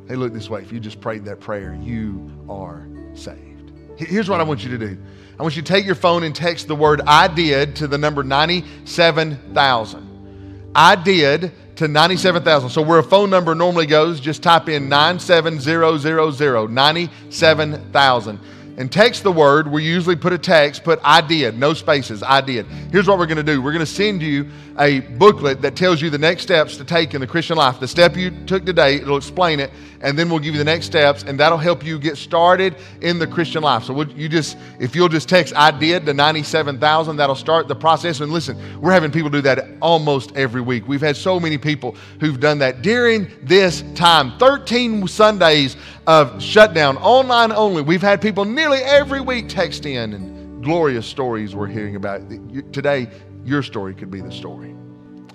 Hey, 0.09 0.17
look 0.17 0.33
this 0.33 0.51
way. 0.51 0.63
If 0.63 0.73
you 0.73 0.81
just 0.81 1.01
prayed 1.01 1.25
that 1.27 1.41
prayer, 1.41 1.79
you 1.81 2.31
are 2.49 2.89
saved. 3.15 3.73
Here's 3.97 4.29
what 4.29 4.41
I 4.41 4.45
want 4.45 4.65
you 4.65 4.71
to 4.71 4.79
do 4.79 4.99
I 5.39 5.43
want 5.43 5.57
you 5.57 5.63
to 5.63 5.73
take 5.73 5.87
your 5.87 5.95
phone 5.95 6.23
and 6.23 6.35
text 6.35 6.69
the 6.69 6.75
word 6.75 7.01
I 7.07 7.29
did 7.29 7.77
to 7.77 7.87
the 7.87 7.97
number 7.97 8.23
97,000. 8.23 10.71
I 10.75 10.97
did 10.97 11.53
to 11.81 11.89
97,000. 11.89 12.69
So 12.69 12.83
where 12.83 12.99
a 12.99 13.03
phone 13.03 13.31
number 13.31 13.55
normally 13.55 13.87
goes, 13.87 14.21
just 14.21 14.43
type 14.43 14.69
in 14.69 14.91
97000, 14.91 16.75
97,000 16.75 18.39
and 18.81 18.91
text 18.91 19.23
the 19.23 19.31
word. 19.31 19.71
We 19.71 19.85
usually 19.85 20.17
put 20.17 20.33
a 20.33 20.39
text, 20.39 20.85
put 20.85 20.99
I 21.05 21.21
did, 21.21 21.59
no 21.59 21.75
spaces, 21.75 22.23
I 22.23 22.41
did. 22.41 22.65
Here's 22.91 23.07
what 23.07 23.19
we're 23.19 23.27
going 23.27 23.37
to 23.37 23.43
do 23.43 23.61
we're 23.61 23.73
going 23.73 23.85
to 23.85 23.87
send 23.87 24.23
you 24.23 24.49
a 24.79 25.01
booklet 25.01 25.61
that 25.61 25.77
tells 25.77 26.01
you 26.01 26.09
the 26.09 26.17
next 26.17 26.45
steps 26.45 26.79
to 26.79 26.85
take 26.85 27.13
in 27.13 27.21
the 27.21 27.27
Christian 27.27 27.59
life. 27.59 27.79
The 27.79 27.87
step 27.87 28.17
you 28.17 28.31
took 28.47 28.65
today, 28.65 28.97
it'll 28.97 29.19
explain 29.19 29.61
it, 29.61 29.71
and 30.01 30.19
then 30.19 30.31
we'll 30.31 30.39
give 30.39 30.55
you 30.55 30.59
the 30.59 30.65
next 30.65 30.87
steps, 30.87 31.25
and 31.25 31.39
that'll 31.39 31.59
help 31.59 31.85
you 31.85 31.99
get 31.99 32.17
started 32.17 32.75
in 33.03 33.19
the 33.19 33.27
Christian 33.27 33.63
life. 33.63 33.85
So 33.85 34.01
you 34.03 34.31
just, 34.31 34.57
if 34.79 34.97
you'll 34.97 35.11
just 35.11 35.29
text 35.29 35.53
I 35.55 35.71
did 35.71 36.07
to 36.07 36.15
97,000, 36.15 37.17
that'll 37.17 37.35
start 37.35 37.69
the 37.69 37.77
process. 37.77 38.21
And 38.21 38.33
listen, 38.33 38.81
we're 38.81 38.93
having 38.93 39.11
people 39.11 39.29
do 39.29 39.43
that 39.43 39.69
almost 39.83 40.35
every 40.35 40.63
week. 40.63 40.89
We've 40.89 41.03
had 41.03 41.19
so 41.19 41.39
many 41.39 41.59
people 41.59 41.97
who've 42.19 42.41
done 42.41 42.59
that 42.61 42.81
during 42.81 43.31
this 43.43 43.85
time. 43.95 44.39
13 44.39 45.07
Sundays 45.07 45.77
of 46.11 46.43
shutdown, 46.43 46.97
online 46.97 47.53
only. 47.53 47.83
We've 47.83 48.03
had 48.03 48.21
people 48.21 48.45
nearly 48.45 48.79
every 48.79 49.21
week 49.21 49.49
text 49.49 49.87
in 49.87 50.13
and 50.13 50.65
glorious 50.65 51.07
stories 51.07 51.55
we're 51.55 51.69
hearing 51.69 51.95
about. 51.95 52.29
Today, 52.73 53.09
your 53.45 53.63
story 53.63 53.95
could 53.95 54.11
be 54.11 54.21
the 54.21 54.33
story. 54.33 54.75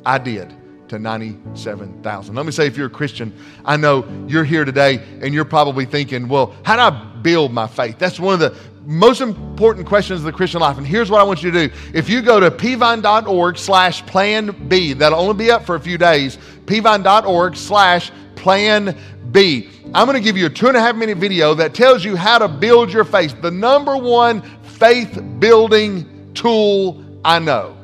I 0.05 0.17
did 0.17 0.53
to 0.89 0.99
97,000. 0.99 2.35
Let 2.35 2.45
me 2.45 2.51
say, 2.51 2.67
if 2.67 2.75
you're 2.75 2.87
a 2.87 2.89
Christian, 2.89 3.33
I 3.63 3.77
know 3.77 4.05
you're 4.27 4.43
here 4.43 4.65
today 4.65 4.99
and 5.21 5.33
you're 5.33 5.45
probably 5.45 5.85
thinking, 5.85 6.27
well, 6.27 6.53
how 6.63 6.75
do 6.75 6.81
I 6.81 7.21
build 7.21 7.53
my 7.53 7.67
faith? 7.67 7.97
That's 7.97 8.19
one 8.19 8.33
of 8.33 8.41
the 8.41 8.53
most 8.85 9.21
important 9.21 9.87
questions 9.87 10.19
of 10.19 10.25
the 10.25 10.33
Christian 10.33 10.59
life. 10.59 10.77
And 10.77 10.85
here's 10.85 11.09
what 11.09 11.21
I 11.21 11.23
want 11.23 11.41
you 11.41 11.51
to 11.51 11.69
do. 11.69 11.73
If 11.93 12.09
you 12.09 12.21
go 12.21 12.41
to 12.41 12.51
pvine.org 12.51 13.57
slash 13.57 14.05
plan 14.07 14.67
B, 14.67 14.91
that'll 14.91 15.19
only 15.19 15.35
be 15.35 15.51
up 15.51 15.65
for 15.65 15.75
a 15.75 15.79
few 15.79 15.97
days, 15.97 16.37
pvine.org 16.65 17.55
slash 17.55 18.11
plan 18.45 18.95
B. 19.31 19.67
I'm 19.95 20.05
going 20.05 20.15
to 20.15 20.23
give 20.23 20.37
you 20.37 20.45
a 20.45 20.49
two 20.51 20.67
and 20.67 20.77
a 20.77 20.79
half 20.79 20.95
minute 20.95 21.17
video 21.17 21.55
that 21.55 21.73
tells 21.73 22.05
you 22.05 22.15
how 22.15 22.37
to 22.37 22.47
build 22.47 22.93
your 22.93 23.03
faith. 23.03 23.41
The 23.41 23.49
number 23.49 23.97
one 23.97 24.43
faith 24.61 25.19
building 25.39 26.31
tool 26.35 27.03
I 27.25 27.39
know. 27.39 27.75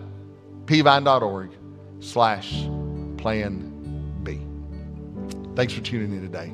pvine.org 0.66 1.50
slash 2.00 2.68
plan 3.18 4.22
B. 4.22 4.40
Thanks 5.56 5.74
for 5.74 5.82
tuning 5.82 6.12
in 6.12 6.22
today. 6.22 6.54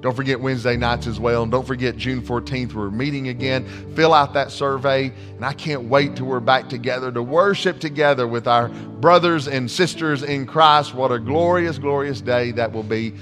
Don't 0.00 0.14
forget 0.14 0.40
Wednesday 0.40 0.76
nights 0.76 1.08
as 1.08 1.18
well. 1.18 1.42
And 1.42 1.50
don't 1.50 1.66
forget 1.66 1.96
June 1.96 2.22
14th, 2.22 2.72
we're 2.72 2.90
meeting 2.90 3.28
again. 3.28 3.66
Fill 3.96 4.14
out 4.14 4.32
that 4.34 4.52
survey. 4.52 5.12
And 5.34 5.44
I 5.44 5.52
can't 5.52 5.84
wait 5.84 6.14
till 6.14 6.26
we're 6.26 6.38
back 6.38 6.68
together 6.68 7.10
to 7.10 7.22
worship 7.22 7.80
together 7.80 8.28
with 8.28 8.46
our 8.46 8.68
brothers 8.68 9.48
and 9.48 9.68
sisters 9.68 10.22
in 10.22 10.46
Christ. 10.46 10.94
What 10.94 11.10
a 11.10 11.18
glorious, 11.18 11.78
glorious 11.78 12.20
day 12.20 12.52
that 12.52 12.70
will 12.70 12.84
be. 12.84 13.12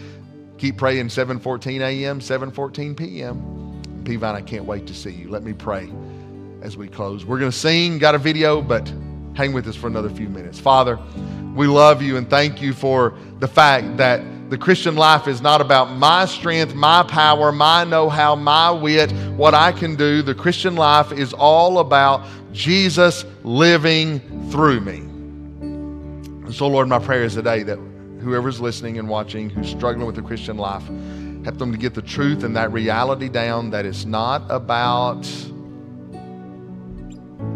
Keep 0.58 0.78
praying 0.78 1.08
7:14 1.08 1.80
a.m., 1.80 2.20
7:14 2.20 2.96
p.m. 2.96 3.82
Peavine, 4.04 4.34
I 4.34 4.40
can't 4.40 4.64
wait 4.64 4.86
to 4.86 4.94
see 4.94 5.10
you. 5.10 5.28
Let 5.28 5.42
me 5.42 5.52
pray 5.52 5.92
as 6.62 6.76
we 6.76 6.88
close. 6.88 7.24
We're 7.24 7.38
going 7.38 7.50
to 7.50 7.56
sing, 7.56 7.98
got 7.98 8.14
a 8.14 8.18
video, 8.18 8.62
but 8.62 8.92
hang 9.34 9.52
with 9.52 9.66
us 9.66 9.76
for 9.76 9.86
another 9.88 10.08
few 10.08 10.28
minutes. 10.28 10.58
Father, 10.58 10.98
we 11.54 11.66
love 11.66 12.02
you 12.02 12.16
and 12.16 12.28
thank 12.28 12.62
you 12.62 12.72
for 12.72 13.14
the 13.38 13.48
fact 13.48 13.96
that 13.98 14.22
the 14.50 14.56
Christian 14.56 14.94
life 14.94 15.26
is 15.26 15.42
not 15.42 15.60
about 15.60 15.90
my 15.96 16.24
strength, 16.24 16.74
my 16.74 17.02
power, 17.02 17.50
my 17.50 17.84
know 17.84 18.08
how, 18.08 18.36
my 18.36 18.70
wit, 18.70 19.10
what 19.36 19.54
I 19.54 19.72
can 19.72 19.96
do. 19.96 20.22
The 20.22 20.34
Christian 20.34 20.76
life 20.76 21.10
is 21.12 21.32
all 21.32 21.80
about 21.80 22.24
Jesus 22.52 23.24
living 23.42 24.20
through 24.50 24.80
me. 24.80 24.98
And 24.98 26.54
so, 26.54 26.68
Lord, 26.68 26.88
my 26.88 27.00
prayer 27.00 27.24
is 27.24 27.34
today 27.34 27.64
that 27.64 27.78
whoever's 28.26 28.60
listening 28.60 28.98
and 28.98 29.08
watching 29.08 29.48
who's 29.48 29.70
struggling 29.70 30.04
with 30.04 30.16
the 30.16 30.22
Christian 30.22 30.56
life, 30.56 30.82
help 31.44 31.58
them 31.58 31.70
to 31.70 31.78
get 31.78 31.94
the 31.94 32.02
truth 32.02 32.42
and 32.42 32.56
that 32.56 32.72
reality 32.72 33.28
down 33.28 33.70
that 33.70 33.86
it's 33.86 34.04
not 34.04 34.42
about 34.50 35.22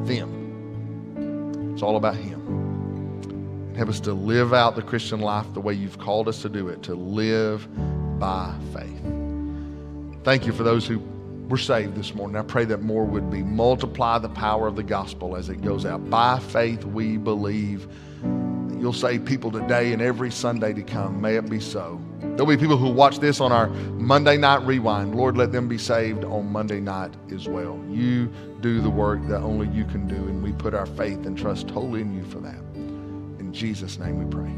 them, 0.05 1.73
it's 1.73 1.83
all 1.83 1.97
about 1.97 2.15
Him. 2.15 3.75
Help 3.77 3.89
us 3.89 3.99
to 3.99 4.13
live 4.13 4.55
out 4.55 4.77
the 4.77 4.83
Christian 4.83 5.19
life 5.19 5.53
the 5.55 5.61
way 5.61 5.75
you've 5.75 5.99
called 5.99 6.29
us 6.29 6.41
to 6.43 6.49
do 6.49 6.69
it, 6.69 6.85
to 6.85 6.95
live 6.95 7.67
by 8.21 8.55
faith. 8.73 9.03
Thank 10.23 10.47
you 10.47 10.53
for 10.53 10.63
those 10.63 10.87
who 10.87 11.01
were 11.49 11.59
saved 11.59 11.97
this 11.97 12.15
morning. 12.15 12.37
I 12.37 12.43
pray 12.43 12.65
that 12.67 12.83
more 12.83 13.05
would 13.05 13.29
be. 13.29 13.43
Multiply 13.43 14.19
the 14.19 14.29
power 14.29 14.69
of 14.69 14.77
the 14.77 14.85
gospel 14.85 15.35
as 15.35 15.49
it 15.49 15.63
goes 15.63 15.85
out. 15.85 16.09
By 16.09 16.39
faith, 16.39 16.85
we 16.85 17.17
believe 17.17 17.89
you'll 18.81 18.93
save 18.93 19.25
people 19.25 19.51
today 19.51 19.93
and 19.93 20.01
every 20.01 20.31
Sunday 20.31 20.73
to 20.73 20.83
come. 20.83 21.21
May 21.21 21.37
it 21.37 21.49
be 21.51 21.61
so. 21.61 22.01
There'll 22.21 22.47
be 22.47 22.57
people 22.57 22.79
who 22.79 22.91
watch 22.91 23.19
this 23.19 23.41
on 23.41 23.53
our 23.53 23.69
Monday 23.69 24.39
night 24.39 24.63
rewind. 24.63 25.15
Lord, 25.15 25.37
let 25.37 25.53
them 25.53 25.69
be 25.69 25.79
saved 25.79 26.25
on 26.25 26.51
Monday 26.51 26.81
night 26.81 27.13
as 27.31 27.47
well. 27.47 27.79
You 27.91 28.33
do 28.61 28.81
the 28.81 28.91
work 28.91 29.27
that 29.29 29.41
only 29.43 29.69
you 29.69 29.85
can 29.85 30.09
do, 30.09 30.15
and 30.15 30.43
we 30.43 30.53
put 30.53 30.75
our 30.75 30.87
faith 30.87 31.27
and 31.27 31.37
trust 31.37 31.69
totally 31.69 32.01
in 32.01 32.15
you 32.15 32.25
for 32.25 32.39
that. 32.41 32.59
In 33.39 33.51
Jesus' 33.53 33.99
name 33.99 34.19
we 34.19 34.25
pray. 34.31 34.51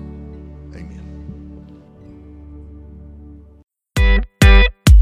Amen. 0.79 0.99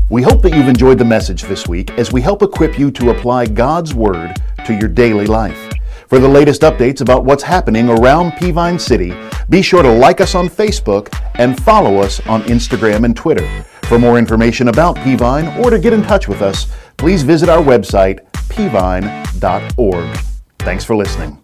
We 0.09 0.23
hope 0.23 0.43
that 0.43 0.55
you've 0.55 0.69
enjoyed 0.69 0.99
the 0.99 1.05
message 1.05 1.43
this 1.43 1.69
week 1.69 1.91
as 1.93 2.13
we 2.13 2.23
help 2.23 2.43
equip 2.43 2.79
you 2.79 2.91
to 2.93 3.11
apply 3.11 3.47
God's 3.47 3.95
Word 3.95 4.35
to 4.65 4.75
your 4.75 4.89
daily 4.89 5.27
life. 5.27 5.71
For 6.11 6.19
the 6.19 6.29
latest 6.29 6.63
updates 6.63 7.01
about 7.03 7.25
what's 7.25 7.45
happening 7.45 7.89
around 7.89 8.33
Peavine 8.33 8.81
City, 8.81 9.15
be 9.49 9.63
sure 9.63 9.81
to 9.81 9.93
like 9.93 10.21
us 10.21 10.35
on 10.35 10.49
Facebook 10.49 11.17
and 11.37 11.57
follow 11.63 11.99
us 11.99 12.19
on 12.27 12.43
Instagram 12.43 13.05
and 13.05 13.15
Twitter. 13.17 13.65
For 13.85 13.97
more 13.97 14.19
information 14.19 14.67
about 14.67 14.97
Peavine 14.97 15.57
or 15.65 15.71
to 15.71 15.79
get 15.79 15.93
in 15.93 16.03
touch 16.03 16.27
with 16.27 16.43
us, 16.43 16.67
please 16.97 17.23
visit 17.23 17.49
our 17.49 17.63
website, 17.63 18.29
peavine.org. 18.33 20.19
Thanks 20.59 20.85
for 20.85 20.97
listening. 20.97 21.41